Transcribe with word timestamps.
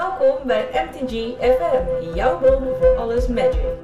Welkom 0.00 0.46
bij 0.46 0.68
MTG 0.72 1.36
FM, 1.38 2.14
jouw 2.14 2.38
bron 2.38 2.76
voor 2.76 2.96
alles 2.96 3.26
Magic. 3.26 3.76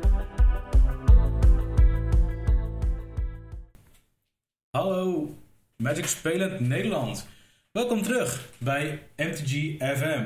Hallo, 4.70 5.34
Magic 5.76 6.06
Spelend 6.06 6.60
Nederland. 6.60 7.28
Welkom 7.72 8.02
terug 8.02 8.48
bij 8.58 9.02
MTG 9.16 9.76
FM. 9.78 10.24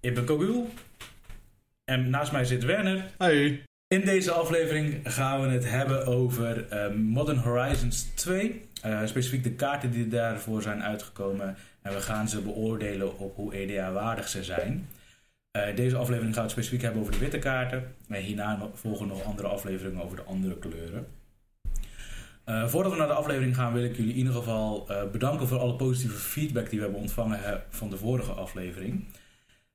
Ik 0.00 0.14
ben 0.14 0.24
Kogul 0.24 0.68
en 1.84 2.10
naast 2.10 2.32
mij 2.32 2.44
zit 2.44 2.64
Werner. 2.64 3.10
Hey. 3.18 3.62
In 3.86 4.00
deze 4.04 4.32
aflevering 4.32 5.00
gaan 5.04 5.40
we 5.40 5.48
het 5.48 5.70
hebben 5.70 6.06
over 6.06 6.68
eh, 6.68 6.94
Modern 6.94 7.38
Horizons 7.38 8.02
2. 8.02 8.68
Eh, 8.82 9.00
specifiek 9.04 9.44
de 9.44 9.52
kaarten 9.52 9.90
die 9.90 10.08
daarvoor 10.08 10.62
zijn 10.62 10.82
uitgekomen. 10.82 11.56
En 11.82 11.94
we 11.94 12.00
gaan 12.00 12.28
ze 12.28 12.40
beoordelen 12.40 13.18
op 13.18 13.36
hoe 13.36 13.54
EDA-waardig 13.54 14.28
ze 14.28 14.44
zijn. 14.44 14.88
Uh, 15.56 15.76
deze 15.76 15.96
aflevering 15.96 16.34
gaat 16.34 16.42
het 16.42 16.52
specifiek 16.52 16.82
hebben 16.82 17.00
over 17.00 17.12
de 17.12 17.18
witte 17.18 17.38
kaarten. 17.38 17.94
En 18.08 18.22
hierna 18.22 18.68
volgen 18.74 19.06
nog 19.06 19.24
andere 19.24 19.48
afleveringen 19.48 20.02
over 20.02 20.16
de 20.16 20.22
andere 20.22 20.58
kleuren. 20.58 21.06
Uh, 22.46 22.68
voordat 22.68 22.92
we 22.92 22.98
naar 22.98 23.06
de 23.06 23.12
aflevering 23.12 23.56
gaan, 23.56 23.72
wil 23.72 23.84
ik 23.84 23.96
jullie 23.96 24.12
in 24.12 24.18
ieder 24.18 24.32
geval 24.32 24.86
uh, 24.90 25.10
bedanken 25.10 25.48
voor 25.48 25.58
alle 25.58 25.76
positieve 25.76 26.16
feedback 26.16 26.70
die 26.70 26.78
we 26.78 26.84
hebben 26.84 27.02
ontvangen 27.02 27.62
van 27.68 27.90
de 27.90 27.96
vorige 27.96 28.32
aflevering. 28.32 29.04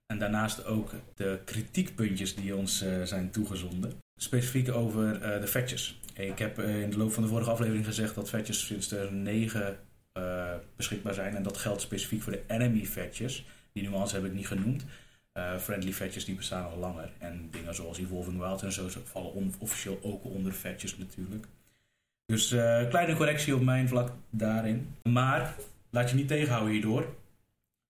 En 0.05 0.19
daarnaast 0.19 0.65
ook 0.65 0.91
de 1.15 1.39
kritiekpuntjes 1.45 2.35
die 2.35 2.55
ons 2.55 2.85
zijn 3.03 3.31
toegezonden. 3.31 3.91
Specifiek 4.15 4.71
over 4.71 5.19
de 5.19 5.47
fetches. 5.47 5.99
Ik 6.13 6.39
heb 6.39 6.59
in 6.59 6.89
de 6.89 6.97
loop 6.97 7.13
van 7.13 7.23
de 7.23 7.29
vorige 7.29 7.49
aflevering 7.49 7.85
gezegd 7.85 8.15
dat 8.15 8.29
fetches 8.29 8.65
sinds 8.65 8.91
er 8.91 9.13
9 9.13 9.77
beschikbaar 10.75 11.13
zijn. 11.13 11.35
En 11.35 11.43
dat 11.43 11.57
geldt 11.57 11.81
specifiek 11.81 12.21
voor 12.21 12.31
de 12.31 12.43
enemy 12.47 12.85
fetches. 12.85 13.45
Die 13.73 13.89
nuance 13.89 14.15
heb 14.15 14.25
ik 14.25 14.33
niet 14.33 14.47
genoemd. 14.47 14.85
Uh, 15.37 15.57
friendly 15.57 15.93
fetches 15.93 16.25
die 16.25 16.35
bestaan 16.35 16.71
al 16.71 16.77
langer. 16.77 17.11
En 17.17 17.47
dingen 17.51 17.75
zoals 17.75 17.97
Evolving 17.97 18.37
Wild 18.39 18.61
en 18.61 18.71
zo 18.71 18.87
vallen 19.03 19.53
officieel 19.59 19.99
ook 20.01 20.23
onder 20.23 20.51
fetches 20.51 20.97
natuurlijk. 20.97 21.45
Dus 22.25 22.51
uh, 22.51 22.89
kleine 22.89 23.15
correctie 23.15 23.55
op 23.55 23.61
mijn 23.61 23.87
vlak 23.87 24.11
daarin. 24.29 24.95
Maar 25.03 25.55
laat 25.89 26.09
je 26.09 26.15
niet 26.15 26.27
tegenhouden 26.27 26.71
hierdoor. 26.71 27.15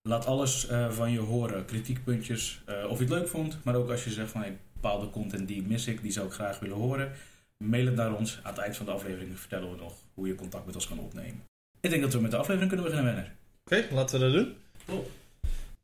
Laat 0.02 0.26
alles 0.26 0.70
uh, 0.70 0.90
van 0.90 1.10
je 1.10 1.18
horen. 1.18 1.64
Kritiekpuntjes, 1.64 2.62
of 2.88 2.98
je 2.98 3.04
het 3.04 3.12
leuk 3.12 3.28
vond. 3.28 3.58
Maar 3.64 3.74
ook 3.74 3.90
als 3.90 4.04
je 4.04 4.10
zegt 4.10 4.30
van 4.30 4.40
hey, 4.40 4.58
bepaalde 4.72 5.10
content 5.10 5.48
die 5.48 5.62
mis 5.62 5.86
ik, 5.86 6.02
die 6.02 6.12
zou 6.12 6.26
ik 6.26 6.32
graag 6.32 6.58
willen 6.58 6.76
horen. 6.76 7.12
Mail 7.56 7.86
het 7.86 7.94
naar 7.94 8.14
ons. 8.14 8.40
Aan 8.42 8.52
het 8.52 8.62
eind 8.62 8.76
van 8.76 8.86
de 8.86 8.92
aflevering 8.92 9.38
vertellen 9.38 9.70
we 9.70 9.76
nog 9.76 9.94
hoe 10.14 10.26
je 10.26 10.34
contact 10.34 10.66
met 10.66 10.74
ons 10.74 10.88
kan 10.88 10.98
opnemen. 10.98 11.42
Ik 11.80 11.90
denk 11.90 12.02
dat 12.02 12.12
we 12.12 12.20
met 12.20 12.30
de 12.30 12.36
aflevering 12.36 12.70
kunnen 12.72 12.90
beginnen, 12.90 13.14
Wenner. 13.14 13.32
Oké, 13.64 13.78
okay, 13.78 13.96
laten 13.96 14.20
we 14.20 14.24
dat 14.24 14.34
doen. 14.34 14.56
Top. 14.84 15.10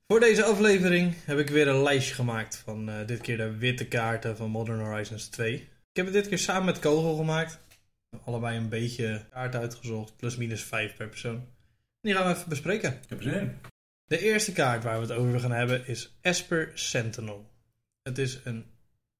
Voor 0.06 0.20
deze 0.20 0.44
aflevering 0.44 1.14
heb 1.24 1.38
ik 1.38 1.48
weer 1.48 1.68
een 1.68 1.82
lijstje 1.82 2.14
gemaakt 2.14 2.56
van 2.56 2.88
uh, 2.88 3.06
dit 3.06 3.20
keer 3.20 3.36
de 3.36 3.56
witte 3.56 3.88
kaarten 3.88 4.36
van 4.36 4.50
Modern 4.50 4.80
Horizons 4.80 5.28
2. 5.28 5.54
Ik 5.54 5.68
heb 5.92 6.04
het 6.04 6.14
dit 6.14 6.28
keer 6.28 6.38
samen 6.38 6.64
met 6.64 6.78
Kogel 6.78 7.16
gemaakt. 7.16 7.58
Allebei 8.24 8.56
een 8.56 8.68
beetje 8.68 9.26
kaart 9.30 9.54
uitgezocht, 9.54 10.16
plus 10.16 10.36
minus 10.36 10.62
5 10.62 10.96
per 10.96 11.08
persoon. 11.08 11.34
En 11.34 11.46
die 12.00 12.14
gaan 12.14 12.26
we 12.26 12.34
even 12.34 12.48
bespreken. 12.48 12.92
Ik 12.92 13.08
heb 13.08 13.22
zin 13.22 13.34
in. 13.34 13.58
De 14.04 14.18
eerste 14.18 14.52
kaart 14.52 14.84
waar 14.84 15.00
we 15.00 15.06
het 15.06 15.16
over 15.16 15.40
gaan 15.40 15.52
hebben 15.52 15.86
is 15.86 16.16
Esper 16.20 16.70
Sentinel. 16.74 17.50
Het 18.02 18.18
is 18.18 18.40
een 18.44 18.66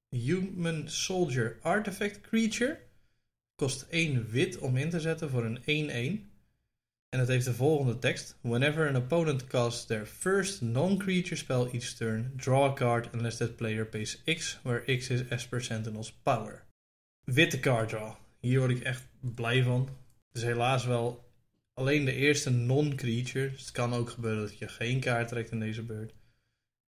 Human 0.09 0.89
Soldier 0.89 1.57
Artifact 1.61 2.21
Creature. 2.21 2.79
Kost 3.55 3.85
1 3.89 4.29
wit 4.29 4.57
om 4.57 4.77
in 4.77 4.89
te 4.89 4.99
zetten 4.99 5.29
voor 5.29 5.45
een 5.45 6.29
1-1. 6.29 6.34
En 7.15 7.21
het 7.21 7.29
heeft 7.29 7.45
de 7.45 7.53
volgende 7.53 7.99
tekst. 7.99 8.37
Whenever 8.41 8.87
an 8.87 8.95
opponent 8.95 9.47
casts 9.47 9.85
their 9.85 10.05
first 10.05 10.61
non-creature 10.61 11.35
spell 11.35 11.69
each 11.71 11.93
turn, 11.93 12.33
draw 12.35 12.63
a 12.63 12.73
card 12.73 13.09
unless 13.13 13.37
that 13.37 13.55
player 13.55 13.85
pays 13.85 14.23
X, 14.23 14.59
where 14.63 14.97
X 14.97 15.09
is 15.09 15.27
Esper 15.27 15.61
Sentinel's 15.61 16.11
power. 16.11 16.63
Witte 17.23 17.59
card 17.59 17.89
draw. 17.89 18.15
Hier 18.39 18.59
word 18.59 18.71
ik 18.71 18.83
echt 18.83 19.03
blij 19.19 19.63
van. 19.63 19.81
Het 20.27 20.41
is 20.41 20.43
helaas 20.43 20.85
wel 20.85 21.31
alleen 21.73 22.05
de 22.05 22.13
eerste 22.13 22.49
non-creature. 22.49 23.51
Dus 23.51 23.61
het 23.61 23.71
kan 23.71 23.93
ook 23.93 24.09
gebeuren 24.09 24.41
dat 24.41 24.57
je 24.57 24.67
geen 24.67 24.99
kaart 24.99 25.27
trekt 25.27 25.51
in 25.51 25.59
deze 25.59 25.83
beurt. 25.83 26.13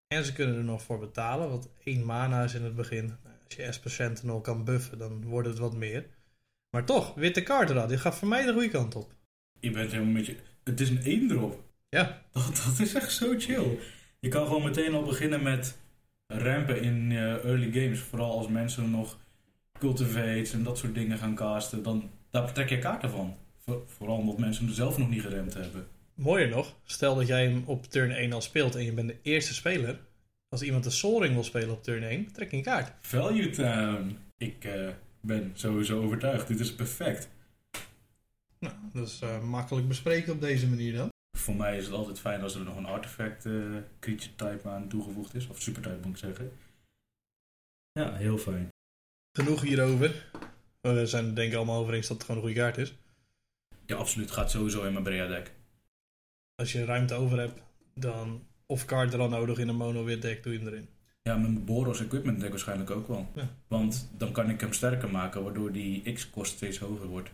En 0.06 0.24
ze 0.24 0.32
kunnen 0.32 0.56
er 0.56 0.64
nog 0.64 0.82
voor 0.82 0.98
betalen, 0.98 1.48
want 1.48 1.68
één 1.84 2.04
mana 2.04 2.44
is 2.44 2.54
in 2.54 2.64
het 2.64 2.76
begin. 2.76 3.06
Nou, 3.06 3.36
als 3.44 3.54
je 3.54 3.62
Esper 3.62 3.90
Sentinel 3.90 4.40
kan 4.40 4.64
buffen, 4.64 4.98
dan 4.98 5.24
wordt 5.24 5.48
het 5.48 5.58
wat 5.58 5.74
meer. 5.74 6.06
Maar 6.70 6.84
toch, 6.84 7.14
witte 7.14 7.42
card 7.42 7.68
draw. 7.68 7.88
Dit 7.88 8.00
gaat 8.00 8.16
voor 8.16 8.28
mij 8.28 8.44
de 8.44 8.52
goede 8.52 8.68
kant 8.68 8.94
op. 8.94 9.16
Je 9.60 9.70
bent 9.70 9.92
helemaal 9.92 10.12
met 10.12 10.26
je... 10.26 10.36
Het 10.64 10.80
is 10.80 10.90
een 10.90 11.02
één 11.02 11.28
drop. 11.28 11.62
Ja. 11.88 12.22
Dat, 12.32 12.62
dat 12.66 12.78
is 12.86 12.94
echt 12.94 13.12
zo 13.12 13.34
chill. 13.38 13.78
Je 14.20 14.28
kan 14.28 14.46
gewoon 14.46 14.62
meteen 14.62 14.94
al 14.94 15.02
beginnen 15.02 15.42
met 15.42 15.78
rampen 16.26 16.82
in 16.82 17.10
uh, 17.10 17.44
early 17.44 17.72
games. 17.72 18.00
Vooral 18.00 18.38
als 18.38 18.48
mensen 18.48 18.90
nog 18.90 19.18
cultivates 19.78 20.52
en 20.52 20.62
dat 20.62 20.78
soort 20.78 20.94
dingen 20.94 21.18
gaan 21.18 21.34
casten. 21.34 21.82
Dan, 21.82 22.10
daar 22.30 22.52
trek 22.52 22.68
je 22.68 22.78
kaarten 22.78 23.10
van. 23.10 23.36
Voor, 23.64 23.82
vooral 23.86 24.16
omdat 24.16 24.38
mensen 24.38 24.66
er 24.66 24.74
zelf 24.74 24.98
nog 24.98 25.08
niet 25.08 25.22
geremd 25.22 25.54
hebben. 25.54 25.86
Mooier 26.14 26.48
nog, 26.48 26.76
stel 26.84 27.14
dat 27.14 27.26
jij 27.26 27.44
hem 27.44 27.62
op 27.66 27.86
turn 27.86 28.10
1 28.10 28.32
al 28.32 28.40
speelt 28.40 28.74
en 28.74 28.84
je 28.84 28.92
bent 28.92 29.08
de 29.08 29.18
eerste 29.22 29.54
speler. 29.54 29.98
Als 30.48 30.62
iemand 30.62 30.84
de 30.84 30.90
Sol 30.90 31.22
Ring 31.22 31.34
wil 31.34 31.44
spelen 31.44 31.70
op 31.70 31.82
turn 31.82 32.02
1, 32.02 32.32
trek 32.32 32.50
je 32.50 32.56
een 32.56 32.62
kaart. 32.62 32.92
Value 33.00 33.50
time. 33.50 34.06
Ik 34.38 34.64
uh, 34.64 34.88
ben 35.20 35.50
sowieso 35.54 36.02
overtuigd. 36.02 36.48
Dit 36.48 36.60
is 36.60 36.74
perfect. 36.74 37.28
Nou, 38.60 38.74
dat 38.92 39.06
is 39.06 39.22
uh, 39.22 39.42
makkelijk 39.44 39.88
bespreken 39.88 40.32
op 40.32 40.40
deze 40.40 40.68
manier 40.68 40.96
dan. 40.96 41.08
Voor 41.38 41.56
mij 41.56 41.76
is 41.76 41.84
het 41.84 41.94
altijd 41.94 42.20
fijn 42.20 42.42
als 42.42 42.54
er 42.54 42.64
nog 42.64 42.76
een 42.76 42.86
artefact 42.86 43.44
uh, 43.44 43.76
creature 44.00 44.34
type 44.36 44.68
aan 44.68 44.88
toegevoegd 44.88 45.34
is. 45.34 45.46
Of 45.46 45.62
super 45.62 45.82
type 45.82 46.06
moet 46.06 46.16
ik 46.16 46.16
zeggen. 46.16 46.52
Ja, 47.92 48.14
heel 48.14 48.38
fijn. 48.38 48.68
Genoeg 49.32 49.60
hierover. 49.60 50.30
We 50.80 51.06
zijn 51.06 51.24
het 51.24 51.36
denk 51.36 51.50
ik 51.50 51.56
allemaal 51.56 51.80
over 51.80 51.94
eens 51.94 52.06
dat 52.06 52.16
het 52.16 52.26
gewoon 52.26 52.40
een 52.40 52.46
goede 52.46 52.60
kaart 52.60 52.78
is. 52.78 52.94
Ja, 53.86 53.96
absoluut. 53.96 54.30
Gaat 54.30 54.50
sowieso 54.50 54.84
in 54.84 54.92
mijn 54.92 55.04
Brea 55.04 55.26
deck. 55.26 55.52
Als 56.54 56.72
je 56.72 56.84
ruimte 56.84 57.14
over 57.14 57.38
hebt, 57.38 57.62
dan 57.94 58.46
of 58.66 58.84
kaart 58.84 59.12
er 59.12 59.20
al 59.20 59.28
nodig 59.28 59.58
in 59.58 59.68
een 59.68 59.76
mono-wit 59.76 60.22
deck, 60.22 60.42
doe 60.42 60.52
je 60.52 60.58
hem 60.58 60.68
erin. 60.68 60.88
Ja, 61.22 61.36
mijn 61.36 61.64
Boros 61.64 62.00
Equipment 62.00 62.40
deck 62.40 62.50
waarschijnlijk 62.50 62.90
ook 62.90 63.08
wel. 63.08 63.28
Ja. 63.34 63.48
Want 63.68 64.10
dan 64.16 64.32
kan 64.32 64.50
ik 64.50 64.60
hem 64.60 64.72
sterker 64.72 65.10
maken, 65.10 65.42
waardoor 65.42 65.72
die 65.72 66.12
X-kost 66.12 66.52
steeds 66.52 66.78
hoger 66.78 67.06
wordt. 67.06 67.30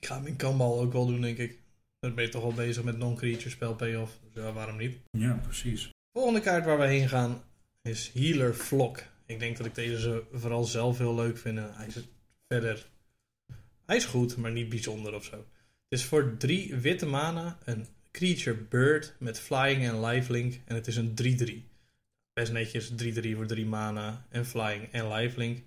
Ik 0.00 0.06
ga 0.06 0.16
hem 0.16 0.26
in 0.26 0.36
Kambal 0.36 0.80
ook 0.80 0.92
wel 0.92 1.06
doen, 1.06 1.20
denk 1.20 1.38
ik. 1.38 1.58
Dan 1.98 2.14
ben 2.14 2.24
je 2.24 2.30
toch 2.30 2.42
al 2.42 2.52
bezig 2.52 2.84
met 2.84 2.98
non-creature 2.98 3.50
spel 3.50 3.74
payoff. 3.74 4.18
Dus 4.22 4.42
ja, 4.42 4.52
waarom 4.52 4.76
niet? 4.76 4.98
Ja, 5.10 5.40
precies. 5.42 5.90
Volgende 6.12 6.40
kaart 6.40 6.64
waar 6.64 6.78
we 6.78 6.86
heen 6.86 7.08
gaan 7.08 7.42
is 7.82 8.10
Healer 8.14 8.54
Flock. 8.54 9.02
Ik 9.26 9.38
denk 9.38 9.56
dat 9.56 9.66
ik 9.66 9.74
deze 9.74 10.24
vooral 10.32 10.64
zelf 10.64 10.98
heel 10.98 11.14
leuk 11.14 11.38
vind. 11.38 11.58
Hij 11.58 11.86
is 11.86 12.08
verder... 12.48 12.86
Hij 13.86 13.96
is 13.96 14.04
goed, 14.04 14.36
maar 14.36 14.52
niet 14.52 14.68
bijzonder 14.68 15.14
of 15.14 15.24
zo. 15.24 15.36
Het 15.36 15.98
is 15.98 16.04
voor 16.04 16.36
drie 16.36 16.74
witte 16.74 17.06
mana 17.06 17.58
een 17.64 17.86
creature 18.10 18.56
bird 18.56 19.14
met 19.18 19.40
flying 19.40 19.84
en 19.84 20.04
lifelink. 20.04 20.60
En 20.64 20.74
het 20.74 20.86
is 20.86 20.96
een 20.96 21.14
3-3. 21.22 21.68
Best 22.32 22.52
netjes 22.52 22.92
3-3 22.92 22.94
voor 23.34 23.46
3 23.46 23.66
mana 23.66 24.26
en 24.28 24.46
flying 24.46 24.92
en 24.92 25.12
lifelink. 25.12 25.62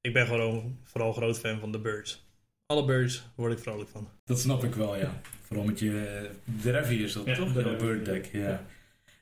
Ik 0.00 0.12
ben 0.12 0.26
gewoon 0.26 0.78
vooral 0.82 1.12
groot 1.12 1.38
fan 1.38 1.60
van 1.60 1.72
de 1.72 1.78
birds 1.78 2.25
alle 2.66 2.84
birds 2.84 3.26
word 3.34 3.52
ik 3.52 3.58
vrolijk 3.58 3.90
van. 3.90 4.08
Dat 4.24 4.40
snap 4.40 4.64
ik 4.64 4.74
wel, 4.74 4.96
ja. 4.96 5.20
Vooral 5.42 5.66
met 5.66 5.78
je 5.78 6.30
Derevy 6.44 6.94
is 6.94 7.12
dat 7.12 7.24
Ja, 7.26 7.34
toch? 7.34 7.52
de 7.52 7.76
bird 7.78 8.04
deck, 8.04 8.28
ja. 8.32 8.64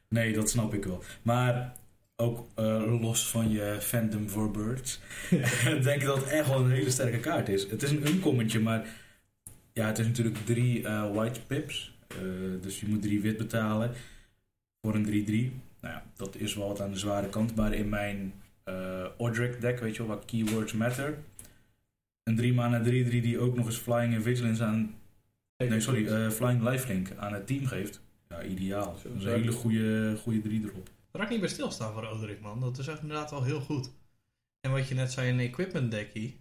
Nee, 0.09 0.33
dat 0.33 0.51
snap 0.51 0.75
ik 0.75 0.85
wel. 0.85 1.03
Maar 1.23 1.73
ook 2.17 2.47
eh, 2.55 3.01
los 3.01 3.29
van 3.31 3.51
je 3.51 3.77
fandom 3.81 4.29
voor 4.29 4.51
birds, 4.51 5.01
denk 5.83 6.01
ik 6.01 6.05
dat 6.05 6.17
het 6.17 6.29
echt 6.29 6.49
wel 6.49 6.59
een 6.61 6.71
hele 6.71 6.91
sterke 6.91 7.21
kaart 7.21 7.49
is. 7.49 7.71
Het 7.71 7.83
is 7.83 7.91
een 7.91 8.07
uncommetje, 8.07 8.61
maar 8.61 8.87
ja, 9.73 9.87
het 9.87 9.99
is 9.99 10.07
natuurlijk 10.07 10.37
drie 10.45 10.85
eh, 10.87 11.13
white 11.13 11.41
pips. 11.47 11.97
Eh, 12.09 12.17
dus 12.61 12.81
je 12.81 12.87
moet 12.89 13.03
drie 13.03 13.21
wit 13.21 13.37
betalen 13.37 13.93
voor 14.81 14.95
een 14.95 15.07
3-3. 15.07 15.63
Nou 15.81 15.95
ja, 15.95 16.05
dat 16.17 16.37
is 16.37 16.55
wel 16.55 16.69
wat 16.69 16.81
aan 16.81 16.91
de 16.91 16.99
zware 16.99 17.29
kant. 17.29 17.55
Maar 17.55 17.73
in 17.75 17.89
mijn 17.89 18.35
uh, 18.69 19.07
Odric 19.17 19.61
deck, 19.61 19.79
weet 19.81 19.97
je 19.97 20.07
wel, 20.07 20.17
waar 20.17 20.25
keywords 20.25 20.73
matter. 20.73 21.19
Een 22.25 22.37
3 22.37 22.55
mana 22.55 22.81
3-3 22.81 22.85
die 22.85 23.39
ook 23.39 23.57
nog 23.57 23.67
eens 23.67 23.77
Flying 23.77 24.15
en 24.15 24.23
Vigilance 24.23 24.65
aan... 24.65 24.95
Nee, 25.57 25.81
sorry, 25.81 26.07
uh, 26.07 26.31
Flying 26.31 26.63
Lifelink 26.63 27.17
aan 27.17 27.33
het 27.33 27.47
team 27.47 27.67
geeft. 27.67 28.01
Ja, 28.29 28.43
ideaal. 28.43 28.93
Dat 29.03 29.13
is 29.17 29.25
een 29.25 29.31
hele 29.31 29.53
goede, 29.53 30.17
goede 30.23 30.41
3 30.41 30.65
erop. 30.65 30.91
Ik 31.13 31.29
niet 31.29 31.41
bij 31.41 31.49
stilstaan 31.49 31.93
voor 31.93 32.09
Odrik, 32.09 32.41
man. 32.41 32.61
Dat 32.61 32.79
is 32.79 32.87
echt 32.87 33.01
inderdaad 33.01 33.31
wel 33.31 33.45
heel 33.45 33.61
goed. 33.61 33.91
En 34.61 34.71
wat 34.71 34.89
je 34.89 34.95
net 34.95 35.13
zei, 35.13 35.31
een 35.31 35.41
equipment 35.41 35.91
deckie. 35.91 36.41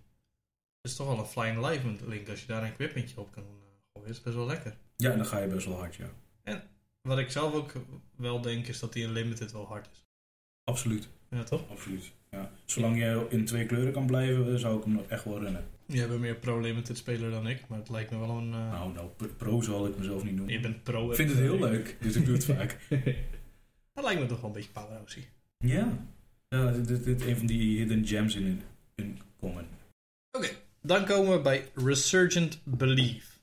is 0.82 0.96
toch 0.96 1.08
wel 1.08 1.20
een 1.20 1.26
Flying 1.26 1.68
Lifelink. 1.68 2.30
Als 2.30 2.42
je 2.42 2.48
daar 2.48 2.64
een 2.64 2.72
equipmentje 2.72 3.20
op 3.20 3.32
kan 3.32 3.44
gooien, 3.94 4.10
is 4.10 4.22
best 4.22 4.36
wel 4.36 4.46
lekker. 4.46 4.78
Ja, 4.96 5.16
dan 5.16 5.26
ga 5.26 5.40
je 5.40 5.48
best 5.48 5.66
wel 5.66 5.78
hard, 5.78 5.96
ja. 5.96 6.10
Wat 7.02 7.18
ik 7.18 7.32
zelf 7.32 7.54
ook 7.54 7.74
wel 8.16 8.42
denk, 8.42 8.68
is 8.68 8.80
dat 8.80 8.94
die 8.94 9.04
in 9.04 9.12
Limited 9.12 9.52
wel 9.52 9.66
hard 9.66 9.90
is. 9.92 10.06
Absoluut. 10.64 11.08
Ja, 11.30 11.44
toch? 11.44 11.70
Absoluut. 11.70 12.12
Ja. 12.30 12.52
Zolang 12.66 12.98
je 12.98 13.26
in 13.30 13.46
twee 13.46 13.66
kleuren 13.66 13.94
kan 13.94 14.06
blijven, 14.06 14.60
zou 14.60 14.78
ik 14.78 14.84
hem 14.84 14.94
nog 14.94 15.08
echt 15.08 15.24
wel 15.24 15.40
runnen. 15.40 15.66
Jij 15.86 16.08
bent 16.08 16.20
meer 16.20 16.36
pro-limited 16.36 16.98
speler 16.98 17.32
dan 17.32 17.48
ik, 17.48 17.68
maar 17.68 17.80
het 17.80 17.90
lijkt 17.90 18.12
me 18.12 18.18
wel 18.18 18.38
een... 18.38 18.52
uh, 18.52 18.72
Nou, 18.72 18.94
nou, 18.94 19.10
pro 19.38 19.62
zal 19.62 19.88
ik 19.88 19.98
mezelf 19.98 20.24
niet 20.24 20.36
noemen. 20.36 20.54
Je 20.54 20.60
bent 20.60 20.84
pro. 20.84 21.10
Ik 21.10 21.16
vind 21.16 21.30
het 21.30 21.40
heel 21.40 21.60
leuk, 21.60 21.98
dus 22.02 22.16
ik 22.16 22.26
doe 22.26 22.34
het 22.34 22.46
vaak. 22.46 22.80
dat 23.94 24.04
lijkt 24.04 24.22
me 24.22 24.26
toch 24.26 24.42
wel 24.42 24.50
een 24.50 24.56
beetje 24.56 24.72
powerhousey. 24.72 25.24
Ja. 25.58 25.98
ja 26.48 26.72
dit, 26.72 26.88
dit, 26.88 27.04
dit 27.04 27.22
is 27.22 27.28
een 27.28 27.38
van 27.38 27.46
die 27.46 27.78
hidden 27.78 28.08
gems 28.08 28.36
in, 28.36 28.62
in 28.96 29.20
Common. 29.40 29.66
Dan 30.86 31.06
komen 31.06 31.36
we 31.36 31.42
bij 31.42 31.72
Resurgent 31.76 32.60
Belief. 32.64 33.40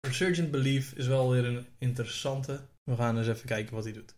Resurgent 0.00 0.50
Belief 0.50 0.92
is 0.92 1.06
wel 1.06 1.30
weer 1.30 1.44
een 1.44 1.66
interessante. 1.78 2.60
We 2.84 2.96
gaan 2.96 3.18
eens 3.18 3.28
even 3.28 3.46
kijken 3.46 3.74
wat 3.74 3.84
hij 3.84 3.92
doet. 3.92 4.14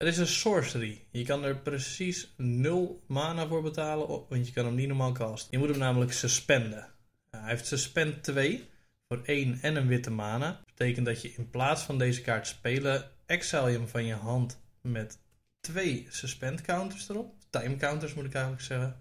Het 0.00 0.08
is 0.08 0.18
een 0.18 0.26
sorcery. 0.26 1.04
Je 1.10 1.24
kan 1.24 1.44
er 1.44 1.56
precies 1.56 2.34
0 2.36 3.02
mana 3.06 3.46
voor 3.46 3.62
betalen, 3.62 4.08
want 4.28 4.46
je 4.46 4.52
kan 4.52 4.64
hem 4.64 4.74
niet 4.74 4.88
normaal 4.88 5.12
casten. 5.12 5.48
Je 5.50 5.58
moet 5.58 5.68
hem 5.68 5.78
namelijk 5.78 6.12
suspenden. 6.12 6.88
Hij 7.30 7.50
heeft 7.50 7.66
suspend 7.66 8.22
2 8.22 8.68
voor 9.08 9.20
1 9.24 9.58
en 9.62 9.76
een 9.76 9.86
witte 9.86 10.10
mana. 10.10 10.46
Dat 10.50 10.64
betekent 10.66 11.06
dat 11.06 11.22
je 11.22 11.34
in 11.36 11.50
plaats 11.50 11.82
van 11.82 11.98
deze 11.98 12.20
kaart 12.20 12.46
spelen, 12.46 13.10
exile 13.26 13.70
hem 13.70 13.88
van 13.88 14.04
je 14.04 14.14
hand 14.14 14.60
met 14.80 15.18
twee 15.60 16.06
suspend 16.10 16.62
counters 16.62 17.08
erop. 17.08 17.34
Time 17.50 17.76
counters 17.76 18.14
moet 18.14 18.24
ik 18.24 18.34
eigenlijk 18.34 18.64
zeggen. 18.64 18.96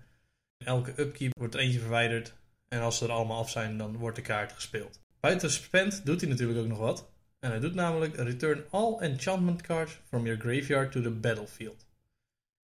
Elke 0.58 0.94
upkeep 1.02 1.38
wordt 1.38 1.54
er 1.54 1.60
eentje 1.60 1.80
verwijderd. 1.80 2.34
En 2.68 2.82
als 2.82 2.98
ze 2.98 3.06
er 3.06 3.12
allemaal 3.12 3.40
af 3.40 3.50
zijn, 3.50 3.78
dan 3.78 3.98
wordt 3.98 4.16
de 4.16 4.22
kaart 4.22 4.52
gespeeld. 4.52 5.00
Buiten 5.20 5.52
suspend 5.52 6.06
doet 6.06 6.22
hij 6.22 6.30
natuurlijk 6.30 6.60
ook 6.60 6.68
nog 6.68 6.78
wat. 6.78 7.10
En 7.40 7.50
hij 7.50 7.60
doet 7.60 7.76
namelijk 7.76 8.16
return 8.16 8.64
all 8.70 8.98
enchantment 9.00 9.62
cards 9.62 10.00
from 10.08 10.26
your 10.26 10.40
graveyard 10.40 10.92
to 10.92 11.02
the 11.02 11.10
battlefield. 11.10 11.86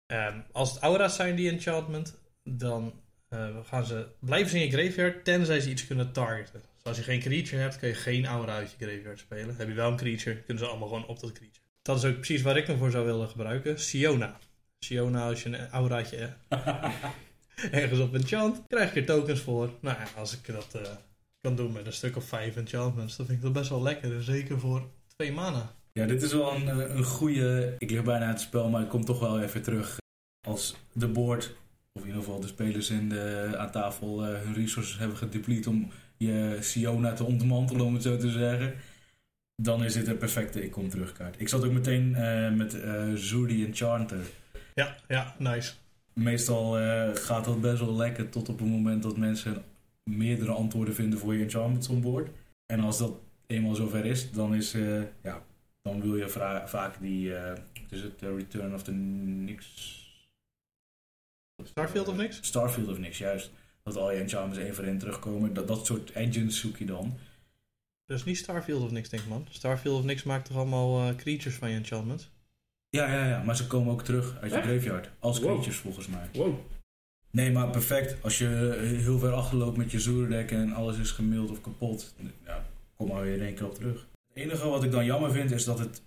Ehm, 0.06 0.40
als 0.52 0.72
het 0.72 0.82
aura's 0.82 1.16
zijn 1.16 1.36
die 1.36 1.50
enchantment, 1.50 2.18
dan 2.44 2.94
eh, 3.28 3.58
gaan 3.64 3.86
ze, 3.86 4.08
blijven 4.20 4.50
ze 4.50 4.58
in 4.58 4.66
je 4.66 4.72
graveyard 4.72 5.26
tenzij 5.26 5.60
ze 5.60 5.70
iets 5.70 5.88
kunnen 5.88 6.12
targeten. 6.12 6.62
Dus 6.62 6.84
als 6.84 6.98
je 6.98 7.04
geen 7.04 7.20
creature 7.20 7.62
hebt, 7.62 7.78
kun 7.78 7.88
je 7.88 7.94
geen 7.94 8.26
aura 8.26 8.56
uit 8.56 8.76
je 8.78 8.86
graveyard 8.86 9.20
spelen. 9.20 9.56
Heb 9.56 9.68
je 9.68 9.74
wel 9.74 9.92
een 9.92 9.98
creature, 9.98 10.42
kunnen 10.42 10.64
ze 10.64 10.70
allemaal 10.70 10.88
gewoon 10.88 11.08
op 11.08 11.20
dat 11.20 11.32
creature. 11.32 11.62
Dat 11.82 11.98
is 11.98 12.06
ook 12.06 12.16
precies 12.16 12.42
waar 12.42 12.58
ik 12.58 12.68
hem 12.68 12.78
voor 12.78 12.92
zou 12.92 13.06
willen 13.06 13.30
gebruiken. 13.30 13.80
Siona. 13.80 14.38
Siona, 14.80 15.28
als 15.28 15.44
je 15.44 15.50
een 15.50 15.70
auraatje 15.70 16.34
ergens 17.72 18.00
op 18.00 18.14
enchant, 18.14 18.62
krijg 18.68 18.94
je 18.94 19.00
er 19.00 19.06
tokens 19.06 19.40
voor. 19.40 19.70
Nou 19.80 19.98
ja, 19.98 20.08
als 20.16 20.34
ik 20.34 20.46
dat 20.46 20.76
eh, 20.76 20.82
kan 21.44 21.56
doen 21.56 21.72
met 21.72 21.86
een 21.86 21.94
stuk 21.94 22.16
of 22.16 22.24
vijf 22.24 22.56
enchantments, 22.56 23.16
dan 23.16 23.26
vind 23.26 23.38
ik 23.38 23.44
dat 23.44 23.54
best 23.54 23.70
wel 23.70 23.82
lekker. 23.82 24.16
En 24.16 24.24
zeker 24.24 24.60
voor 24.60 24.88
twee 25.16 25.32
mana. 25.32 25.72
Ja, 25.92 26.06
dit 26.06 26.22
is 26.22 26.34
wel 26.34 26.56
een, 26.56 26.70
eh, 26.70 26.96
een 26.96 27.04
goede. 27.04 27.76
Ik 27.78 27.90
lig 27.92 28.04
bijna 28.04 28.26
uit 28.26 28.34
het 28.34 28.42
spel, 28.42 28.70
maar 28.70 28.82
ik 28.82 28.90
kom 28.90 29.06
toch 29.06 29.20
wel 29.20 29.42
even 29.42 29.62
terug. 29.62 29.98
Als 30.48 30.76
de 30.94 31.08
board, 31.08 31.56
of 31.94 32.02
in 32.02 32.08
ieder 32.08 32.24
geval 32.24 32.40
de 32.40 32.48
spelers 32.48 32.90
in 32.90 33.10
de, 33.10 33.54
aan 33.58 33.72
tafel, 33.72 34.26
eh, 34.26 34.42
hun 34.42 34.54
resources 34.54 34.98
hebben 34.98 35.18
gedeplete 35.18 35.70
om 35.70 35.92
je 36.18 36.58
Siona 36.60 37.14
te 37.14 37.24
ontmantelen, 37.24 37.86
om 37.86 37.94
het 37.94 38.04
zo 38.04 38.18
te 38.18 38.32
zeggen. 38.32 38.74
Dan 39.56 39.84
is 39.84 39.94
dit 39.94 40.08
een 40.08 40.18
perfecte 40.18 40.64
ik 40.64 40.72
kom 40.72 40.90
terug 40.90 41.14
kaart. 41.14 41.42
Ik 41.42 41.50
zat 41.50 41.66
ook 41.66 41.72
meteen 41.72 42.16
eh, 42.16 42.52
met 42.52 42.82
eh 42.82 43.14
Zuri 43.14 43.66
Enchanter. 43.66 44.26
Ja, 44.74 44.96
ja, 45.08 45.36
nice. 45.38 45.74
Meestal 46.14 46.72
gaat 47.14 47.46
dat 47.46 47.62
best 47.62 47.80
wel 47.80 47.96
lekker 47.96 48.30
tot 48.30 48.50
op 48.50 48.60
het 48.60 48.68
moment 48.68 49.04
dat 49.04 49.18
mensen 49.18 49.64
meerdere 50.10 50.52
antwoorden 50.52 50.96
vinden 50.96 51.20
voor 51.20 51.36
je 51.36 51.44
enchantments 51.44 51.88
on 51.88 52.02
board. 52.02 52.30
En 52.66 52.80
als 52.80 52.98
dat 52.98 53.20
eenmaal 53.48 53.76
zover 53.76 54.06
is, 54.06 54.32
dan 54.32 54.56
is 54.56 54.74
eh, 54.74 55.02
ja, 55.24 55.46
dan 55.82 56.02
wil 56.02 56.16
je 56.18 56.30
vra- 56.30 56.68
vaak 56.68 57.00
die 57.02 57.36
eh 57.36 57.58
is 57.90 58.02
het 58.02 58.22
Return 58.22 58.74
of 58.74 58.84
the 58.84 58.92
Nix 58.92 59.92
Starfield 61.64 62.08
of 62.08 62.16
niks? 62.16 62.38
Starfield 62.42 62.88
of 62.90 62.98
niks, 62.98 63.18
juist. 63.18 63.52
Dat 63.84 63.96
al 63.98 64.12
je 64.12 64.20
enchantments 64.20 64.58
één 64.60 64.76
voor 64.76 64.84
één 64.84 64.98
terugkomen. 64.98 65.54
Dat, 65.54 65.68
dat 65.68 65.86
soort 65.86 66.12
engines 66.12 66.60
zoek 66.60 66.78
je 66.78 66.86
dan. 66.86 67.18
Dat 68.06 68.18
is 68.18 68.24
niet 68.24 68.38
Starfield 68.38 68.84
of 68.84 68.92
niks, 68.92 69.10
denk 69.10 69.24
ik 69.24 69.30
man. 69.30 69.46
Starfield 69.50 69.98
of 70.00 70.04
niks 70.06 70.24
maakt 70.24 70.46
toch 70.46 70.58
allemaal 70.58 71.10
eh, 71.10 71.16
creatures 71.16 71.56
van 71.58 71.70
je 71.70 71.76
enchantments? 71.78 72.30
Ja, 72.90 73.12
ja, 73.14 73.28
ja, 73.28 73.44
maar 73.44 73.56
ze 73.56 73.68
komen 73.68 73.94
ook 73.94 74.02
terug 74.04 74.38
uit 74.42 74.52
je 74.52 74.58
Echt? 74.58 74.68
graveyard. 74.68 75.10
Als 75.20 75.40
Wow. 75.40 75.50
creatures 75.52 75.78
volgens 75.78 76.08
mij. 76.08 76.30
Wow. 76.34 76.56
Nee, 77.38 77.52
maar 77.52 77.70
perfect. 77.70 78.24
Als 78.24 78.38
je 78.38 78.48
heel 79.02 79.20
ver 79.20 79.32
achterloopt 79.32 79.78
met 79.78 79.92
je 79.92 80.00
Zurdeck 80.00 80.52
en 80.52 80.74
alles 80.74 80.98
is 80.98 81.12
gemaild 81.12 81.50
of 81.50 81.62
kapot, 81.62 82.16
ja, 82.46 82.66
kom 82.96 83.08
maar 83.08 83.22
weer 83.22 83.34
in 83.34 83.42
één 83.42 83.56
keer 83.56 83.66
op 83.66 83.76
terug. 83.76 84.08
Het 84.28 84.44
enige 84.44 84.68
wat 84.68 84.84
ik 84.84 84.92
dan 84.92 85.06
jammer 85.06 85.32
vind 85.32 85.52
is 85.52 85.64
dat 85.64 85.80
het. 85.80 86.02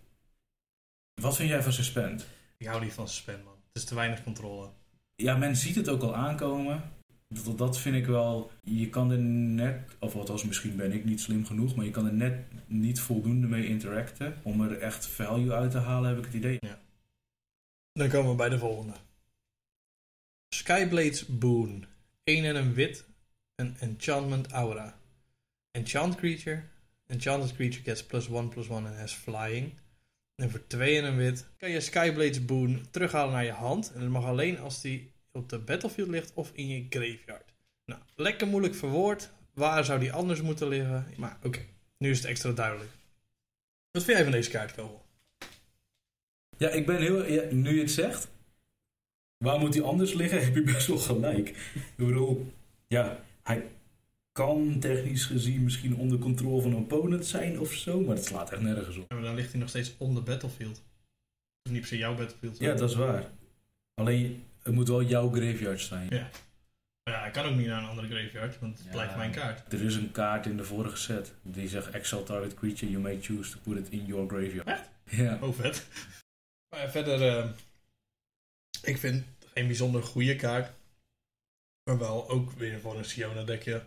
Wat 1.20 1.37
vind 1.37 1.49
jij 1.49 1.62
van 1.62 1.73
Suspend? 1.73 2.26
Ik 2.56 2.67
hou 2.67 2.82
niet 2.82 2.93
van 2.93 3.08
suspend 3.08 3.44
man. 3.44 3.52
Het 3.73 3.82
is 3.82 3.84
te 3.84 3.94
weinig 3.94 4.23
controle. 4.23 4.69
Ja, 5.14 5.37
men 5.37 5.56
ziet 5.56 5.75
het 5.75 5.88
ook 5.88 6.02
al 6.02 6.17
aankomen. 6.17 6.82
Dat, 7.29 7.58
dat 7.58 7.79
vind 7.79 7.96
ik 7.96 8.06
wel. 8.06 8.50
Je 8.62 8.88
kan 8.88 9.11
er 9.11 9.19
net, 9.19 9.96
of 9.99 10.14
althans 10.14 10.44
misschien 10.44 10.76
ben 10.76 10.93
ik 10.93 11.05
niet 11.05 11.20
slim 11.20 11.44
genoeg, 11.44 11.75
maar 11.75 11.84
je 11.84 11.90
kan 11.90 12.06
er 12.06 12.12
net 12.12 12.44
niet 12.67 13.00
voldoende 13.00 13.46
mee 13.46 13.67
interacten 13.67 14.34
om 14.43 14.61
er 14.61 14.79
echt 14.79 15.06
value 15.06 15.52
uit 15.52 15.70
te 15.70 15.79
halen, 15.79 16.08
heb 16.08 16.19
ik 16.19 16.25
het 16.25 16.34
idee. 16.34 16.58
Dan 17.93 18.08
komen 18.08 18.31
we 18.31 18.37
bij 18.37 18.49
de 18.49 18.58
volgende. 18.58 18.93
Skyblade's 20.67 21.27
Boon. 21.27 21.87
1 22.25 22.45
en 22.45 22.57
een 22.57 22.75
wit. 22.75 23.05
Een 23.55 23.77
enchantment 23.81 24.47
aura. 24.53 24.99
Enchant 25.71 26.15
creature. 26.15 26.63
Enchanted 27.07 27.55
creature 27.55 27.83
gets 27.83 28.05
plus 28.05 28.29
1 28.29 28.49
plus 28.49 28.69
1 28.69 28.87
and 28.87 28.97
has 28.97 29.13
flying. 29.13 29.73
En 30.35 30.51
voor 30.51 30.67
2 30.67 30.99
en 30.99 31.05
een 31.05 31.17
wit 31.17 31.47
kan 31.59 31.71
je 31.71 31.81
Skyblade's 31.81 32.45
Boon 32.45 32.87
terughalen 32.91 33.33
naar 33.33 33.45
je 33.45 33.51
hand. 33.51 33.93
En 33.93 34.01
dat 34.01 34.09
mag 34.09 34.25
alleen 34.25 34.59
als 34.59 34.81
die 34.81 35.13
op 35.33 35.49
de 35.49 35.59
battlefield 35.59 36.09
ligt 36.09 36.33
of 36.35 36.51
in 36.53 36.69
je 36.69 36.87
graveyard. 36.91 37.55
Nou, 37.85 38.01
lekker 38.17 38.47
moeilijk 38.47 38.75
verwoord. 38.75 39.31
Waar 39.55 39.85
zou 39.85 40.01
die 40.01 40.13
anders 40.13 40.43
moeten 40.43 40.69
liggen? 40.69 41.07
Maar 41.17 41.39
oké, 41.43 41.61
nu 41.99 42.11
is 42.11 42.19
het 42.19 42.27
extra 42.27 42.51
duidelijk. 42.51 42.91
Wat 43.91 44.05
vind 44.05 44.17
jij 44.17 44.27
van 44.27 44.33
deze 44.33 44.51
kaart, 44.51 44.75
Kogel? 44.75 45.05
Ja, 46.57 46.69
ik 46.69 46.87
ben 46.87 47.01
heel. 47.01 47.27
Ja, 47.27 47.43
nu 47.51 47.75
je 47.75 47.81
het 47.81 47.91
zegt, 47.91 48.29
waar 49.46 49.58
moet 49.58 49.75
hij 49.75 49.82
anders 49.82 50.12
liggen? 50.12 50.43
Heb 50.44 50.54
je 50.54 50.62
best 50.62 50.87
wel 50.87 50.98
gelijk. 50.98 51.48
Ik 51.75 52.06
bedoel, 52.06 52.52
ja, 52.87 53.20
hij 53.43 53.69
kan 54.32 54.78
technisch 54.81 55.25
gezien 55.25 55.62
misschien 55.62 55.96
onder 55.96 56.19
controle 56.19 56.62
van 56.62 56.70
een 56.70 56.76
opponent 56.76 57.26
zijn 57.26 57.60
of 57.60 57.72
zo, 57.72 58.00
maar 58.00 58.16
het 58.16 58.25
slaat 58.25 58.52
echt 58.52 58.62
nergens 58.62 58.96
op. 58.96 59.04
Ja, 59.08 59.14
maar 59.16 59.25
dan 59.25 59.34
ligt 59.34 59.50
hij 59.50 59.60
nog 59.60 59.69
steeds 59.69 59.94
on 59.98 60.14
the 60.14 60.20
battlefield. 60.20 60.82
Of 61.62 61.72
niet 61.72 61.81
per 61.81 61.88
se 61.88 61.96
jouw 61.96 62.14
battlefield. 62.14 62.58
Ja, 62.58 62.75
dat 62.75 62.90
is 62.90 62.96
waar. 62.96 63.31
Alleen, 63.94 64.44
het 64.62 64.75
moet 64.75 64.88
wel 64.88 65.02
jouw 65.02 65.31
graveyard 65.31 65.81
zijn. 65.81 66.08
Ja. 66.10 66.28
Maar 67.02 67.14
ja, 67.14 67.20
hij 67.20 67.31
kan 67.31 67.44
ook 67.44 67.56
niet 67.56 67.66
naar 67.66 67.82
een 67.82 67.88
andere 67.88 68.08
graveyard, 68.08 68.58
want 68.58 68.76
het 68.76 68.87
Ja. 68.87 68.93
blijft 68.93 69.16
mijn 69.16 69.31
kaart. 69.31 69.72
Er 69.72 69.82
is 69.82 69.94
een 69.94 70.10
kaart 70.10 70.46
in 70.46 70.56
de 70.56 70.64
vorige 70.64 70.96
set 70.96 71.32
die 71.43 71.69
zegt 71.69 71.90
Excel 71.90 72.22
target 72.22 72.54
creature, 72.54 72.90
you 72.90 73.02
may 73.02 73.19
choose 73.20 73.50
to 73.50 73.58
put 73.62 73.78
it 73.78 73.88
in 73.88 74.06
your 74.06 74.28
graveyard. 74.28 74.66
Echt? 74.69 74.88
Ja. 75.10 75.38
Oh, 75.40 75.54
vet. 75.54 75.87
Maar 76.76 76.90
verder, 76.90 77.28
eh, 77.28 77.48
ik 78.82 78.98
vind 78.98 79.24
geen 79.56 79.67
bijzonder 79.67 80.03
goede 80.03 80.36
kaart. 80.36 80.72
Maar 81.84 81.98
wel 81.98 82.29
ook 82.31 82.51
weer 82.51 82.81
voor 82.81 82.96
een 82.96 83.05
Siona 83.05 83.44
dekje. 83.44 83.86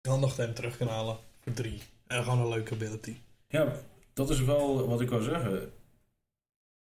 Handig 0.00 0.28
dat 0.28 0.36
je 0.36 0.42
hem 0.42 0.54
terug 0.54 0.76
kan 0.76 0.88
halen 0.88 1.18
voor 1.40 1.52
drie. 1.52 1.82
En 2.06 2.22
gewoon 2.22 2.38
een 2.38 2.48
leuke 2.48 2.74
ability. 2.74 3.16
Ja, 3.48 3.76
dat 4.12 4.30
is 4.30 4.40
wel 4.40 4.88
wat 4.88 5.00
ik 5.00 5.10
wou 5.10 5.22
zeggen. 5.22 5.72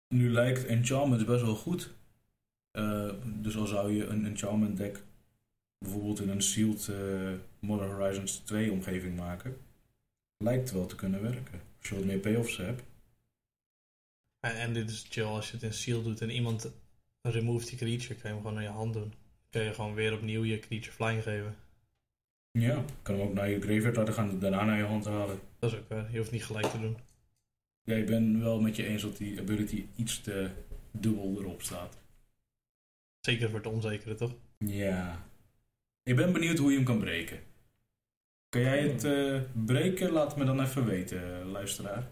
Nu 0.09 0.31
lijkt 0.31 0.67
Enchantment 0.67 1.27
best 1.27 1.43
wel 1.43 1.57
goed. 1.57 1.93
Eh, 2.71 3.11
dus 3.25 3.57
al 3.57 3.67
zou 3.67 3.93
je 3.93 4.07
een 4.07 4.27
Enchantment 4.27 4.77
deck 4.77 5.03
bijvoorbeeld 5.79 6.21
in 6.21 6.29
een 6.29 6.43
Sealed 6.43 6.89
eh, 6.89 7.33
Modern 7.59 7.91
Horizons 7.91 8.37
2 8.37 8.73
omgeving 8.73 9.17
maken, 9.17 9.57
lijkt 10.37 10.71
wel 10.71 10.87
te 10.87 10.95
kunnen 10.95 11.23
werken. 11.23 11.61
Als 11.79 11.89
je 11.89 11.95
wat 11.95 12.05
meer 12.05 12.19
payoffs 12.19 12.57
hebt. 12.57 12.83
En, 14.41 14.55
en 14.55 14.73
dit 14.73 14.91
is 14.91 15.07
chill 15.09 15.25
als 15.25 15.47
je 15.47 15.53
het 15.53 15.62
in 15.62 15.75
seal 15.75 16.03
doet 16.03 16.21
en 16.21 16.31
iemand 16.31 16.71
removes 17.23 17.67
die 17.67 17.79
creature, 17.79 18.15
kan 18.15 18.23
je 18.23 18.29
hem 18.29 18.37
gewoon 18.37 18.55
naar 18.55 18.62
je 18.62 18.69
hand 18.69 18.93
doen. 18.93 19.12
Kun 19.50 19.62
je 19.62 19.75
gewoon 19.75 19.95
weer 19.95 20.12
opnieuw 20.12 20.45
je 20.45 20.59
creature 20.59 20.93
flying 20.93 21.23
geven. 21.23 21.57
Ja, 22.50 22.85
kan 23.03 23.19
hem 23.19 23.29
ook 23.29 23.35
naar 23.35 23.49
je 23.49 23.61
graveyard 23.61 23.97
laten 23.97 24.15
gaan 24.15 24.31
en 24.31 24.39
daarna 24.39 24.65
naar 24.65 24.79
je 24.79 24.85
hand 24.85 25.05
halen. 25.05 25.41
Dat 25.59 25.73
is 25.73 25.79
ook 25.79 25.89
waar. 25.89 26.12
Je 26.12 26.19
hoeft 26.19 26.31
niet 26.31 26.45
gelijk 26.45 26.67
te 26.67 26.81
doen. 26.81 26.97
Ja, 27.83 27.97
ik 27.97 28.07
ben 28.07 28.41
wel 28.41 28.61
met 28.61 28.77
je 28.77 28.87
eens 28.87 29.03
dat 29.03 29.17
die 29.17 29.41
ability 29.41 29.87
iets 29.97 30.21
te 30.21 30.50
dubbel 30.91 31.37
erop 31.39 31.62
staat. 31.62 31.99
Zeker 33.21 33.49
voor 33.49 33.59
het 33.59 33.69
onzekere, 33.69 34.15
toch? 34.15 34.35
Ja. 34.59 35.29
Ik 36.03 36.17
ben 36.17 36.33
benieuwd 36.33 36.59
hoe 36.59 36.71
je 36.71 36.77
hem 36.77 36.85
kan 36.85 36.99
breken. 36.99 37.41
Kan 38.49 38.61
jij 38.61 38.83
het 38.83 39.05
eh, 39.05 39.41
breken? 39.65 40.11
Laat 40.11 40.37
me 40.37 40.45
dan 40.45 40.61
even 40.61 40.87
weten, 40.87 41.45
luisteraar. 41.45 42.11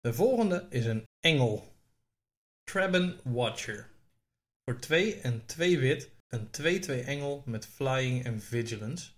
De 0.00 0.12
volgende 0.12 0.66
is 0.70 0.86
een 0.86 1.06
engel. 1.20 1.69
Traben 2.70 3.20
Watcher. 3.24 3.88
Voor 4.64 4.80
2 4.80 5.20
en 5.20 5.46
2 5.46 5.78
wit, 5.78 6.10
een 6.28 6.46
2-2 6.46 7.04
engel 7.04 7.42
met 7.46 7.66
flying 7.66 8.24
en 8.24 8.40
vigilance. 8.40 9.10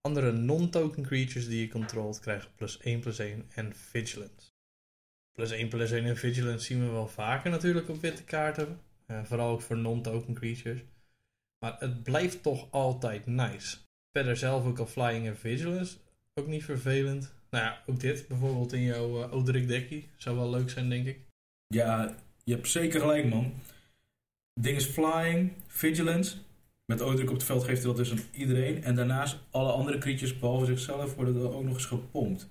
Andere 0.00 0.32
non-token 0.32 1.02
creatures 1.02 1.48
die 1.48 1.60
je 1.60 1.68
controlt 1.68 2.20
krijgen 2.20 2.50
plus 2.54 2.78
1 2.78 3.00
plus 3.00 3.18
1 3.18 3.46
en 3.54 3.74
vigilance. 3.74 4.50
Plus 5.32 5.50
1 5.50 5.68
plus 5.68 5.90
1 5.90 6.04
en 6.04 6.16
vigilance 6.16 6.64
zien 6.64 6.84
we 6.84 6.90
wel 6.90 7.08
vaker 7.08 7.50
natuurlijk 7.50 7.88
op 7.88 8.00
witte 8.00 8.24
kaarten. 8.24 8.80
Eh, 9.06 9.24
vooral 9.24 9.50
ook 9.50 9.62
voor 9.62 9.76
non-token 9.76 10.34
creatures. 10.34 10.80
Maar 11.58 11.76
het 11.78 12.02
blijft 12.02 12.42
toch 12.42 12.70
altijd 12.70 13.26
nice. 13.26 13.76
Verder 14.12 14.36
zelf 14.36 14.64
ook 14.64 14.78
al 14.78 14.86
flying 14.86 15.26
en 15.26 15.36
vigilance. 15.36 15.96
Ook 16.34 16.46
niet 16.46 16.64
vervelend. 16.64 17.34
Nou 17.50 17.64
ja, 17.64 17.82
ook 17.86 18.00
dit 18.00 18.28
bijvoorbeeld 18.28 18.72
in 18.72 18.82
jouw 18.82 19.24
uh, 19.24 19.34
Odrik 19.34 19.68
dekkie. 19.68 20.10
Zou 20.16 20.36
wel 20.36 20.50
leuk 20.50 20.70
zijn, 20.70 20.88
denk 20.88 21.06
ik. 21.06 21.26
Ja, 21.66 22.16
je 22.48 22.54
hebt 22.54 22.68
zeker 22.68 23.00
gelijk, 23.00 23.28
man. 23.28 23.54
Ding 24.60 24.76
is 24.76 24.84
flying, 24.84 25.52
vigilance. 25.66 26.36
Met 26.84 27.02
oogdruk 27.02 27.28
op 27.28 27.34
het 27.34 27.44
veld 27.44 27.64
geeft 27.64 27.78
hij 27.78 27.86
dat 27.86 27.96
dus 27.96 28.10
aan 28.10 28.24
iedereen. 28.32 28.84
En 28.84 28.94
daarnaast 28.94 29.38
alle 29.50 29.72
andere 29.72 29.98
creatures, 29.98 30.38
behalve 30.38 30.64
zichzelf, 30.64 31.14
worden 31.14 31.36
er 31.36 31.54
ook 31.54 31.64
nog 31.64 31.74
eens 31.74 31.84
gepompt. 31.84 32.48